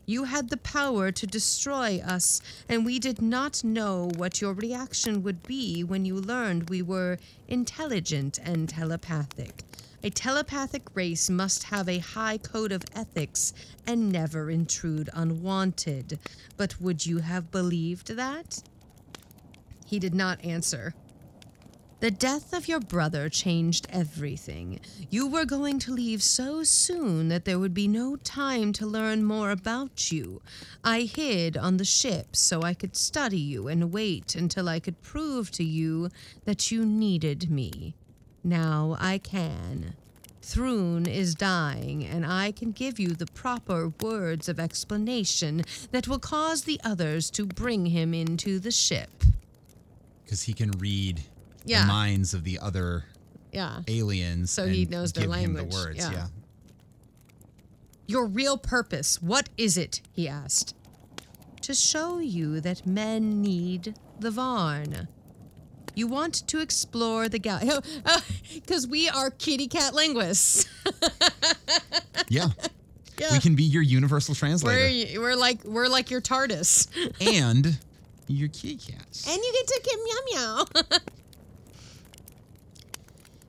[0.08, 5.24] You had the power to destroy us, and we did not know what your reaction
[5.24, 9.64] would be when you learned we were intelligent and telepathic.
[10.04, 13.52] A telepathic race must have a high code of ethics
[13.84, 16.20] and never intrude unwanted.
[16.56, 18.62] But would you have believed that?
[19.84, 20.94] He did not answer.
[21.98, 24.80] The death of your brother changed everything.
[25.08, 29.24] You were going to leave so soon that there would be no time to learn
[29.24, 30.42] more about you.
[30.84, 35.00] I hid on the ship so I could study you and wait until I could
[35.00, 36.10] prove to you
[36.44, 37.94] that you needed me.
[38.44, 39.94] Now I can.
[40.42, 46.18] Thrun is dying, and I can give you the proper words of explanation that will
[46.18, 49.24] cause the others to bring him into the ship.
[50.24, 51.24] Because he can read
[51.66, 51.82] Yeah.
[51.82, 53.04] the minds of the other
[53.52, 53.82] Yeah.
[53.88, 54.50] aliens.
[54.50, 55.98] So he knows their give him language, the words.
[55.98, 56.12] yeah.
[56.12, 56.26] yeah.
[58.06, 60.00] Your real purpose, what is it?
[60.12, 60.74] he asked.
[61.62, 65.08] To show you that men need the Varn.
[65.96, 68.00] You want to explore the galaxy.
[68.54, 70.66] because we are kitty cat linguists.
[72.28, 72.48] Yeah.
[73.20, 73.32] Yeah.
[73.32, 74.80] We can be your universal translator.
[74.80, 76.88] we're, we're like we're like your TARDIS,
[77.36, 77.78] and
[78.26, 79.26] your kitty cats.
[79.28, 80.88] and you get to kim meow meow.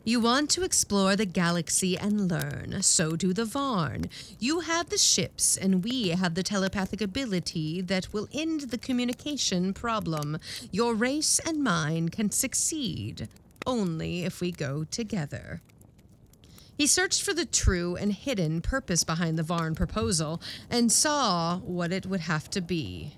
[0.07, 2.81] You want to explore the galaxy and learn.
[2.81, 4.05] So do the Varn.
[4.39, 9.73] You have the ships, and we have the telepathic ability that will end the communication
[9.73, 10.39] problem.
[10.71, 13.27] Your race and mine can succeed
[13.65, 15.61] only if we go together.
[16.77, 21.91] He searched for the true and hidden purpose behind the Varn proposal and saw what
[21.91, 23.11] it would have to be.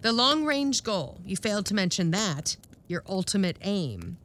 [0.00, 2.56] The long range goal, you failed to mention that,
[2.88, 4.16] your ultimate aim.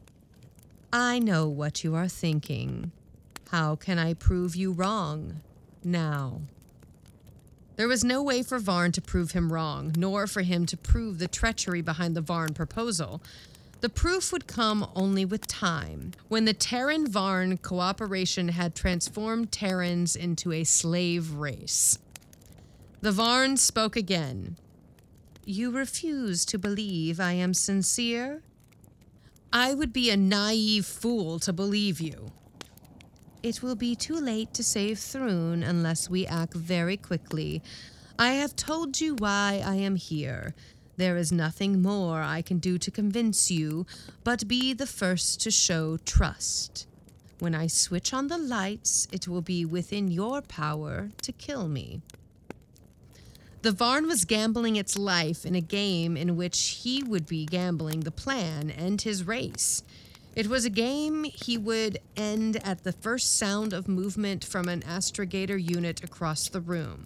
[0.98, 2.94] I know what you are thinking.
[3.52, 5.42] How can I prove you wrong
[5.84, 6.40] now?
[7.76, 11.20] There was no way for Varn to prove him wrong, nor for him to prove
[11.20, 13.22] the treachery behind the Varn proposal.
[13.82, 20.16] The proof would come only with time, when the Terran Varn cooperation had transformed Terrans
[20.16, 22.00] into a slave race.
[23.02, 24.56] The Varn spoke again.
[25.44, 28.44] You refuse to believe I am sincere?
[29.58, 32.34] I would be a naive fool to believe you.
[33.42, 37.64] It will be too late to save Thrun unless we act very quickly.
[38.20, 40.56] I have told you why I am here.
[40.98, 43.86] There is nothing more I can do to convince you,
[44.26, 46.86] but be the first to show trust.
[47.40, 52.02] When I switch on the lights, it will be within your power to kill me.
[53.66, 58.02] The Varn was gambling its life in a game in which he would be gambling
[58.02, 59.82] the plan and his race.
[60.36, 64.84] It was a game he would end at the first sound of movement from an
[64.84, 67.06] astrogator unit across the room.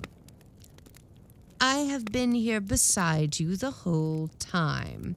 [1.62, 5.16] I have been here beside you the whole time.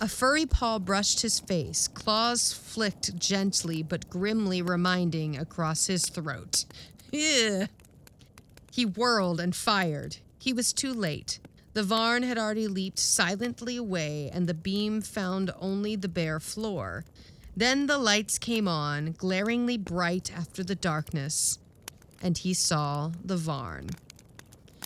[0.00, 6.64] A furry paw brushed his face, claws flicked gently but grimly reminding across his throat.
[7.12, 7.68] Ugh.
[8.72, 10.16] He whirled and fired.
[10.46, 11.40] He was too late.
[11.72, 17.04] The Varn had already leaped silently away, and the beam found only the bare floor.
[17.56, 21.58] Then the lights came on, glaringly bright after the darkness,
[22.22, 23.88] and he saw the Varn.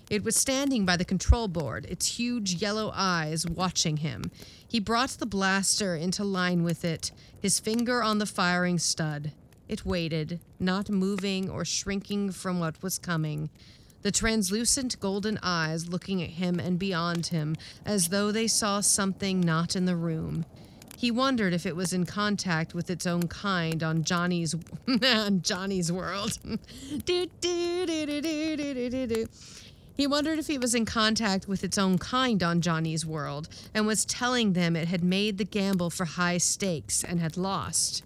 [0.09, 4.31] It was standing by the control board, its huge yellow eyes watching him.
[4.67, 9.33] He brought the blaster into line with it, his finger on the firing stud.
[9.69, 13.51] It waited, not moving or shrinking from what was coming.
[14.03, 19.41] The translucent golden eyes looking at him and beyond him, as though they saw something
[19.41, 20.47] not in the room.
[20.97, 24.55] He wondered if it was in contact with its own kind on Johnny's
[25.05, 26.39] on Johnny's world.
[27.05, 29.27] do, do, do.
[29.95, 33.87] He wondered if he was in contact with its own kind on Johnny's world and
[33.87, 38.03] was telling them it had made the gamble for high stakes and had lost.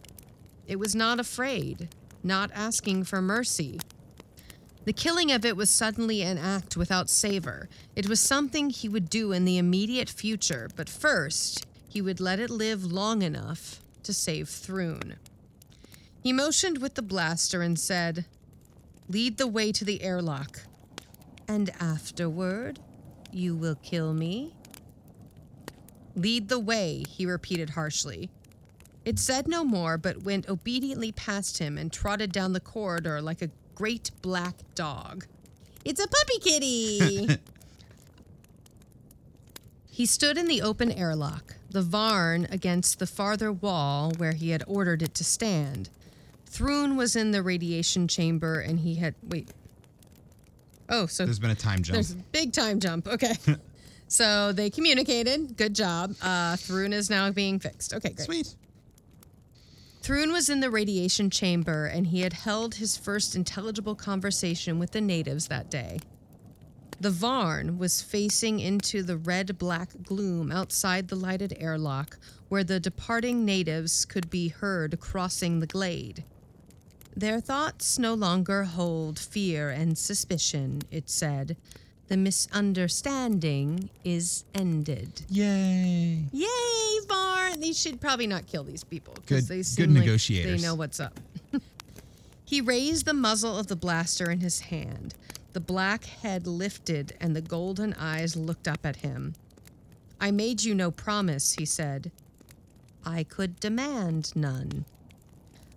[0.66, 1.88] It was not afraid,
[2.22, 3.78] not asking for mercy.
[4.84, 7.68] The killing of it was suddenly an act without savor.
[7.96, 12.38] It was something he would do in the immediate future, but first, he would let
[12.38, 15.16] it live long enough to save Thrune.
[16.22, 18.26] He motioned with the blaster and said,
[19.08, 20.62] Lead the way to the airlock.
[21.48, 22.80] And afterward,
[23.30, 24.54] you will kill me?
[26.14, 28.30] Lead the way, he repeated harshly.
[29.04, 33.42] It said no more, but went obediently past him and trotted down the corridor like
[33.42, 35.26] a great black dog.
[35.84, 37.38] It's a puppy kitty!
[39.90, 44.64] he stood in the open airlock, the Varn against the farther wall where he had
[44.66, 45.90] ordered it to stand.
[46.46, 49.14] Thrune was in the radiation chamber and he had.
[49.24, 49.48] Wait.
[50.88, 51.94] Oh, so There's been a time jump.
[51.94, 53.08] there's a big time jump.
[53.08, 53.34] Okay.
[54.08, 55.56] so they communicated.
[55.56, 56.14] Good job.
[56.22, 57.94] Uh, Thrune is now being fixed.
[57.94, 58.26] Okay, great.
[58.26, 58.54] Sweet.
[60.04, 64.90] Thrune was in the radiation chamber and he had held his first intelligible conversation with
[64.90, 65.98] the natives that day.
[67.00, 72.18] The Varn was facing into the red black gloom outside the lighted airlock
[72.50, 76.22] where the departing natives could be heard crossing the glade.
[77.16, 81.56] Their thoughts no longer hold fear and suspicion, it said.
[82.08, 85.22] The misunderstanding is ended.
[85.30, 86.24] Yay.
[86.32, 87.60] Yay, Varn!
[87.60, 90.60] They should probably not kill these people because Good- they good seem like negotiators.
[90.60, 91.18] they know what's up.
[92.44, 95.14] he raised the muzzle of the blaster in his hand.
[95.54, 99.34] The black head lifted and the golden eyes looked up at him.
[100.20, 102.10] I made you no promise, he said.
[103.04, 104.84] I could demand none.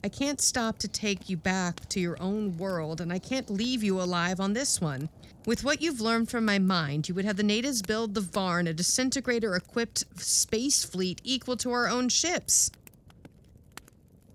[0.03, 3.84] I can't stop to take you back to your own world, and I can't leave
[3.84, 5.09] you alive on this one.
[5.48, 8.68] With what you've learned from my mind, you would have the natives build the Varn,
[8.68, 12.70] a disintegrator equipped space fleet equal to our own ships.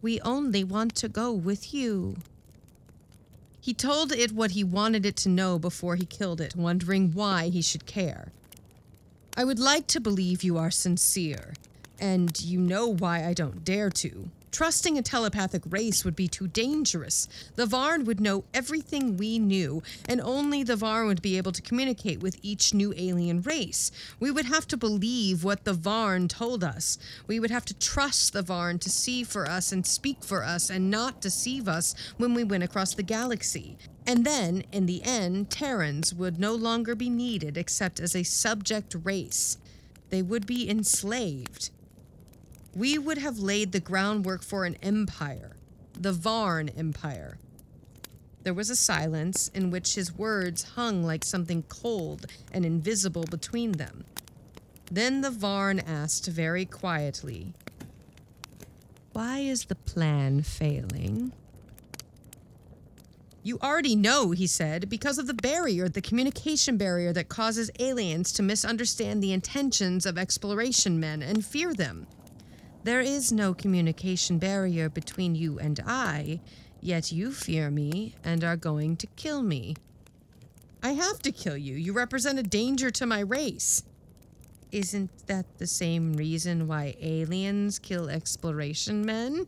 [0.01, 2.17] We only want to go with you.
[3.61, 7.51] He told it what he wanted it to know before he killed it, wondering why
[7.51, 8.33] he should care.
[9.37, 11.53] I would like to believe you are sincere,
[12.01, 14.31] and you know why I don't dare to.
[14.53, 17.27] Trusting a telepathic race would be too dangerous.
[17.57, 21.63] The Varn would know everything we knew, and only the Varn would be able to
[21.63, 23.91] communicate with each new alien race.
[24.21, 26.99] We would have to believe what the Varn told us.
[27.27, 30.69] We would have to trust the Varn to see for us and speak for us
[30.69, 33.79] and not deceive us when we went across the galaxy.
[34.07, 38.97] And then, in the end, Terrans would no longer be needed except as a subject
[39.03, 39.57] race.
[40.11, 41.71] They would be enslaved.
[42.75, 45.57] We would have laid the groundwork for an empire,
[45.93, 47.37] the Varn Empire.
[48.45, 53.73] There was a silence in which his words hung like something cold and invisible between
[53.73, 54.05] them.
[54.91, 57.53] Then the Varn asked very quietly,
[59.13, 61.33] Why is the plan failing?
[63.45, 68.33] You already know, he said, because of the barrier, the communication barrier that causes aliens
[68.33, 72.07] to misunderstand the intentions of exploration men and fear them.
[72.85, 76.41] There is no communication barrier between you and I,
[76.81, 79.77] yet you fear me and are going to kill me.
[80.83, 81.77] I have to kill you.
[81.77, 83.85] You represent a danger to my race.
[84.73, 89.47] Isn't that the same reason why aliens kill exploration men?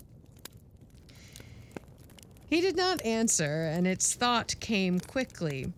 [2.49, 5.73] He did not answer, and its thought came quickly.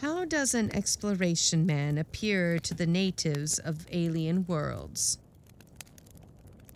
[0.00, 5.18] How does an exploration man appear to the natives of alien worlds?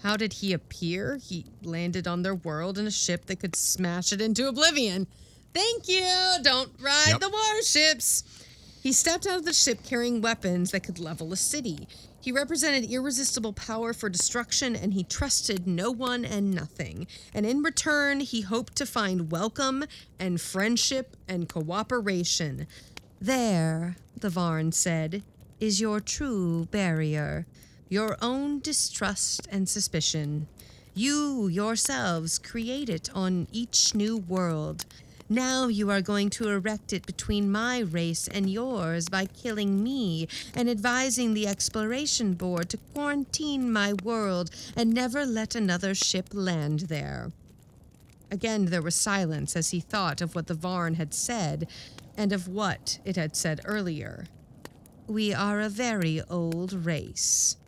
[0.03, 1.19] How did he appear?
[1.23, 5.07] He landed on their world in a ship that could smash it into oblivion.
[5.55, 6.39] Thank you!
[6.43, 7.21] Don't ride Yep.
[7.21, 8.25] the warships!
[8.83, 11.87] He stepped out of the ship carrying weapons that could level a city.
[12.21, 17.07] He represented irresistible power for destruction and he trusted no one and nothing.
[17.33, 19.85] And in return, he hoped to find welcome
[20.19, 22.67] and friendship and cooperation.
[23.21, 25.23] There, the Varn said,
[25.61, 27.47] is your true barrier,
[27.93, 30.47] your own distrust and suspicion.
[30.95, 34.87] You yourselves create it on each new world.
[35.29, 40.27] Now you are going to erect it between my race and yours by killing me
[40.55, 46.81] and advising the exploration board to quarantine my world and never let another ship land
[46.89, 47.31] there.
[48.31, 51.69] Again, there was silence as he thought of what the Varn had said
[52.17, 54.25] and of what it had said earlier.
[55.07, 57.59] We are a very old race.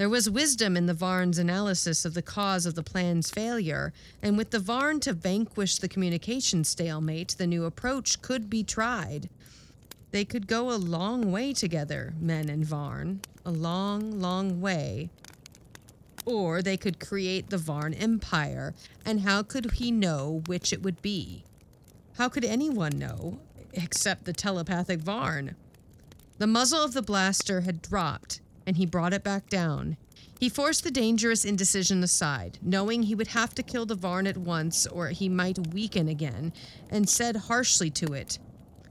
[0.00, 4.38] There was wisdom in the Varn's analysis of the cause of the plan's failure, and
[4.38, 9.28] with the Varn to vanquish the communication stalemate, the new approach could be tried.
[10.10, 13.20] They could go a long way together, men and Varn.
[13.44, 15.10] A long, long way.
[16.24, 18.72] Or they could create the Varn Empire,
[19.04, 21.44] and how could he know which it would be?
[22.14, 23.38] How could anyone know,
[23.74, 25.56] except the telepathic Varn?
[26.38, 28.40] The muzzle of the blaster had dropped,
[28.70, 29.96] and he brought it back down.
[30.38, 34.36] He forced the dangerous indecision aside, knowing he would have to kill the Varn at
[34.36, 36.52] once or he might weaken again,
[36.88, 38.38] and said harshly to it,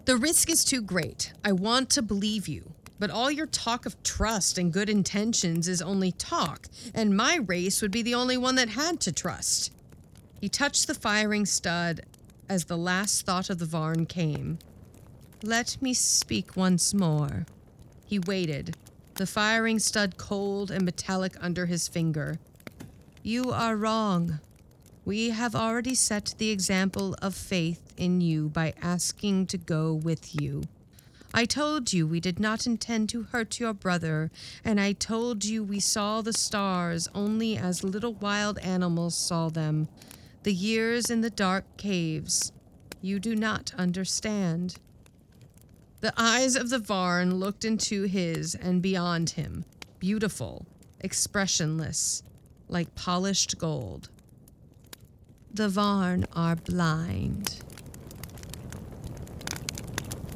[0.03, 1.31] The risk is too great.
[1.45, 2.73] I want to believe you.
[2.99, 7.81] But all your talk of trust and good intentions is only talk, and my race
[7.81, 9.71] would be the only one that had to trust.
[10.41, 12.01] He touched the firing stud
[12.49, 14.59] as the last thought of the Varn came.
[15.41, 17.45] Let me speak once more.
[18.05, 18.75] He waited,
[19.19, 22.39] the firing stud cold and metallic under his finger.
[23.21, 24.39] You are wrong.
[25.03, 30.41] We have already set the example of faith in you by asking to go with
[30.41, 30.63] you.
[31.33, 34.31] I told you we did not intend to hurt your brother,
[34.63, 39.89] and I told you we saw the stars only as little wild animals saw them,
[40.43, 42.53] the years in the dark caves.
[43.01, 44.77] You do not understand.
[46.01, 49.65] The eyes of the Varn looked into his and beyond him,
[49.99, 50.65] beautiful,
[51.01, 52.23] expressionless,
[52.69, 54.09] like polished gold.
[55.53, 57.61] The Varn are blind.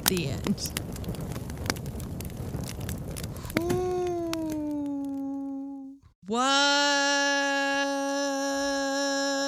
[0.08, 0.70] The end.
[6.26, 6.42] What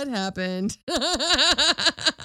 [0.09, 0.79] happened?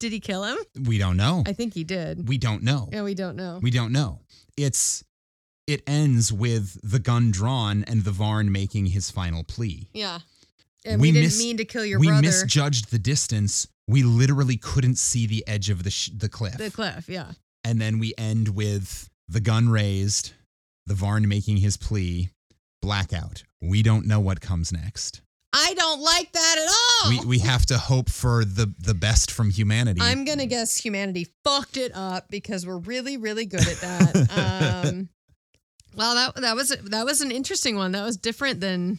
[0.00, 0.56] did he kill him?
[0.86, 1.44] We don't know.
[1.46, 2.28] I think he did.
[2.28, 2.88] We don't know.
[2.92, 3.60] Yeah, we don't know.
[3.62, 4.18] We don't know.
[4.56, 5.04] It's
[5.68, 9.88] it ends with the gun drawn and the Varn making his final plea.
[9.94, 10.18] yeah.
[10.86, 12.22] And we, We didn't mis- mean to kill your we brother.
[12.22, 13.68] We misjudged the distance.
[13.86, 16.56] We literally couldn't see the edge of the sh- the cliff.
[16.56, 17.32] the cliff, yeah.
[17.64, 20.32] and then we end with the gun raised,
[20.86, 22.30] the Varn making his plea,
[22.80, 23.44] blackout.
[23.60, 25.20] We don't know what comes next.
[25.52, 27.10] I don't like that at all.
[27.22, 30.00] We we have to hope for the the best from humanity.
[30.02, 34.84] I'm gonna guess humanity fucked it up because we're really, really good at that.
[34.86, 35.08] um,
[35.96, 37.92] well, that that was that was an interesting one.
[37.92, 38.98] That was different than,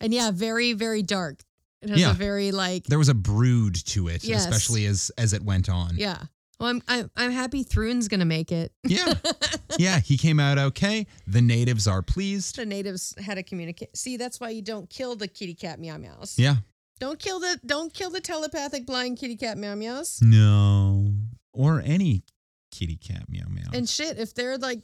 [0.00, 1.40] and yeah, very, very dark.
[1.82, 2.12] It has Yeah.
[2.12, 4.44] a very like, there was a brood to it, Yes.
[4.46, 5.96] especially as as it went on.
[5.96, 6.22] yeah.
[6.62, 8.70] Well, I'm I'm, I'm happy Thrun's gonna make it.
[8.84, 9.14] Yeah.
[9.80, 11.08] yeah, he came out okay.
[11.26, 12.54] The natives are pleased.
[12.54, 13.96] the natives had to communicate.
[13.96, 16.38] See, that's why you don't kill the kitty cat meow meows.
[16.38, 16.56] Yeah.
[17.00, 20.20] Don't kill the don't kill the telepathic blind kitty cat meow meows.
[20.22, 21.12] No.
[21.52, 22.22] Or any
[22.70, 23.70] kitty cat meow meow.
[23.74, 24.82] And shit, if they're like,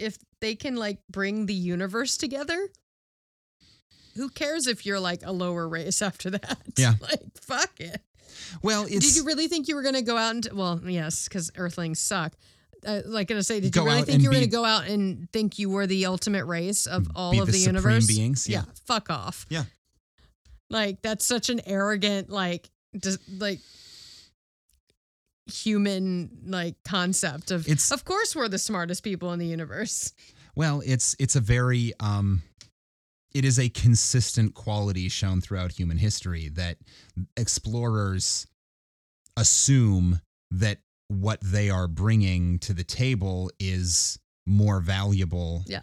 [0.00, 2.68] if they can like bring the universe together,
[4.16, 6.58] who cares if you're like a lower race after that?
[6.76, 6.94] Yeah.
[7.00, 8.02] like fuck it.
[8.62, 11.50] Well, it's did you really think you were gonna go out and well, yes, because
[11.56, 12.32] Earthlings suck.
[12.86, 15.30] Uh, like gonna say, did you really think you were be- gonna go out and
[15.32, 18.06] think you were the ultimate race of all of the the, supreme universe?
[18.06, 18.46] beings?
[18.48, 18.64] Yeah.
[18.86, 19.46] fuck off.
[19.48, 19.64] Yeah.
[20.70, 22.68] Like that's such an arrogant, like,
[23.02, 23.60] just like
[25.46, 30.12] human like concept of It's- of course we're the smartest people in the universe.
[30.56, 32.42] Well, it's it's a very um
[33.34, 36.78] it is a consistent quality shown throughout human history that
[37.36, 38.46] explorers
[39.36, 40.20] assume
[40.50, 40.78] that
[41.08, 45.62] what they are bringing to the table is more valuable.
[45.66, 45.82] Yeah.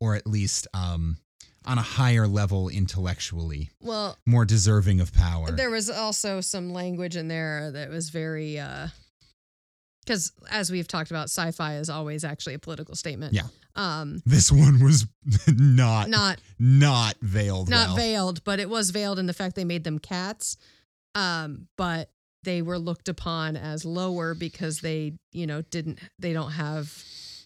[0.00, 1.16] Or at least um
[1.64, 5.50] on a higher level intellectually, Well, more deserving of power.
[5.50, 8.88] there was also some language in there that was very uh
[10.08, 13.34] because as we've talked about, sci-fi is always actually a political statement.
[13.34, 13.42] Yeah.
[13.76, 15.06] Um this one was
[15.46, 17.96] not not not veiled not well.
[17.96, 20.56] veiled, but it was veiled in the fact they made them cats.
[21.14, 22.10] Um, but
[22.44, 26.86] they were looked upon as lower because they, you know, didn't they don't have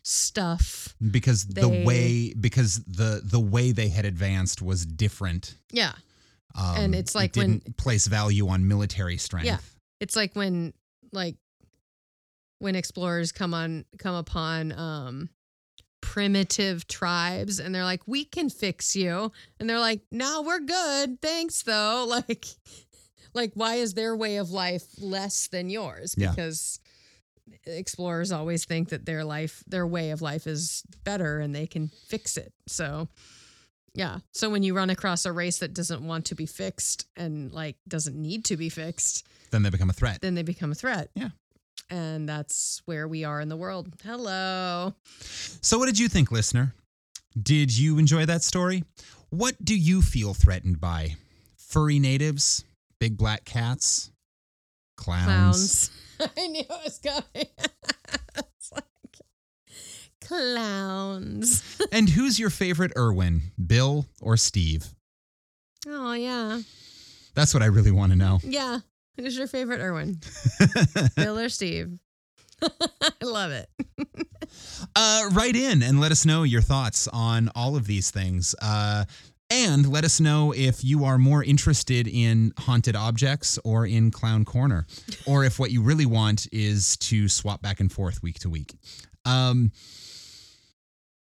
[0.05, 0.95] stuff.
[1.11, 5.93] because the way because the the way they had advanced was different Yeah.
[6.55, 9.59] um, And it's like when- didn't place value on military strength Yeah.
[10.01, 10.73] It's like when
[11.13, 11.37] like
[12.63, 15.29] when explorers come on come upon um
[16.01, 19.31] primitive tribes and they're like, we can fix you.
[19.61, 21.21] And they're like, no, we're good.
[21.21, 22.07] Thanks though.
[22.29, 22.45] Like
[23.35, 26.15] Like, why is their way of life less than yours?
[26.19, 26.31] Yeah.
[26.31, 26.81] Because
[27.67, 31.89] explorers always think that their life, their way of life is better and they can
[32.09, 32.53] fix it.
[32.67, 33.09] So,
[33.95, 34.19] yeah.
[34.33, 37.77] So when you run across a race that doesn't want to be fixed and like
[37.89, 40.21] doesn't need to be fixed, Then they become a threat.
[40.21, 41.09] then they become a threat.
[41.15, 41.31] Yeah.
[41.93, 43.93] And that's where we are in the world.
[44.03, 44.95] Hello.
[45.61, 46.75] So, what did you think, listener?
[47.41, 48.85] Did you enjoy that story?
[49.29, 51.17] What do you feel threatened by?
[51.59, 52.65] Furry natives?
[52.99, 54.11] Big black cats?
[54.97, 55.91] Clowns?
[56.17, 56.33] Clowns.
[56.39, 57.25] I knew it was coming.
[58.39, 58.85] it's like
[60.25, 61.63] clowns.
[61.93, 63.43] and who's your favorite Irwin?
[63.67, 64.95] Bill or Steve?
[65.87, 66.61] Oh yeah.
[67.35, 68.41] That's what I really want to know.
[68.43, 68.79] Yeah.
[69.17, 70.19] Who's your favorite Irwin?
[71.17, 71.99] Bill or Steve?
[72.63, 73.69] I love it.
[74.97, 78.55] uh, write in and let us know your thoughts on all of these things.
[78.63, 79.05] Uh,
[79.51, 84.47] and let us know if you are more interested in haunted objects or in Clown
[84.47, 84.87] Corner,
[85.27, 88.75] or if what you really want is to swap back and forth week to week.
[89.27, 89.71] Um,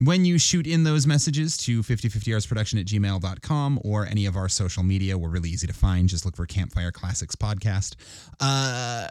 [0.05, 4.83] when you shoot in those messages to 5050artsproduction at gmail.com or any of our social
[4.83, 6.09] media, we're really easy to find.
[6.09, 7.95] Just look for Campfire Classics Podcast.
[8.39, 9.07] Uh,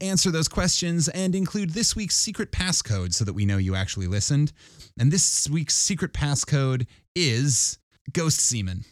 [0.00, 4.06] answer those questions and include this week's secret passcode so that we know you actually
[4.06, 4.52] listened.
[4.98, 7.78] And this week's secret passcode is
[8.12, 8.84] Ghost Seaman.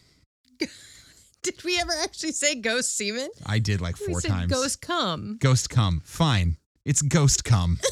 [1.41, 3.29] Did we ever actually say ghost semen?
[3.45, 4.51] I did like We four said times.
[4.51, 5.37] ghost come.
[5.39, 6.01] Ghost come.
[6.03, 6.57] Fine.
[6.83, 7.79] It's Ghost come.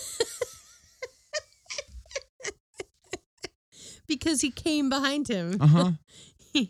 [4.08, 5.58] Because he came behind him.
[5.60, 5.92] Uh huh.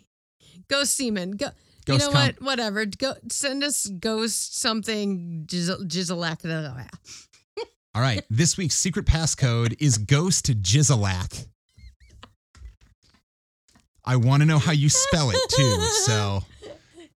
[0.67, 1.31] Ghost semen.
[1.31, 1.47] Go.
[1.85, 2.25] Ghost you know come.
[2.27, 2.41] what?
[2.41, 2.85] Whatever.
[2.85, 6.89] Go send us ghost something jizzle
[7.95, 8.23] All right.
[8.29, 11.47] This week's secret passcode is Ghost Jizzalak.
[14.03, 15.81] I want to know how you spell it too.
[16.05, 16.43] So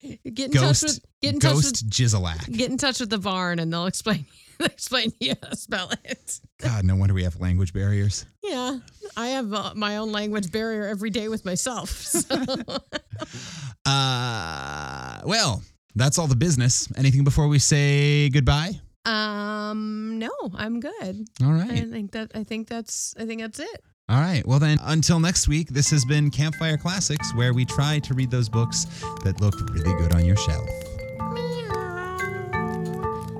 [0.02, 2.52] Get in touch Ghost with get in touch with Ghost Jizzalak.
[2.56, 4.26] get in touch with the Varn and they'll explain
[4.65, 6.39] explain to you how to spell it.
[6.59, 8.25] God, no wonder we have language barriers.
[8.43, 8.79] Yeah,
[9.15, 11.89] I have uh, my own language barrier every day with myself.
[12.07, 12.35] So.
[13.85, 15.63] Uh, well,
[15.95, 16.89] that's all the business.
[16.97, 18.71] Anything before we say goodbye?
[19.05, 21.25] um, no, I'm good.
[21.41, 21.71] All right.
[21.71, 23.84] I think that I think that's I think that's it.
[24.09, 24.45] All right.
[24.45, 28.29] Well, then, until next week, this has been Campfire Classics, where we try to read
[28.31, 28.85] those books
[29.23, 30.69] that look really good on your shelf.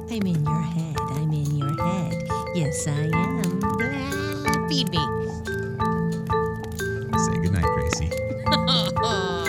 [0.10, 0.98] I'm in your head
[1.80, 2.28] head.
[2.56, 3.60] Yes, I am.
[3.60, 5.00] Blah, feed me.
[7.26, 8.12] Say goodnight, Gracie.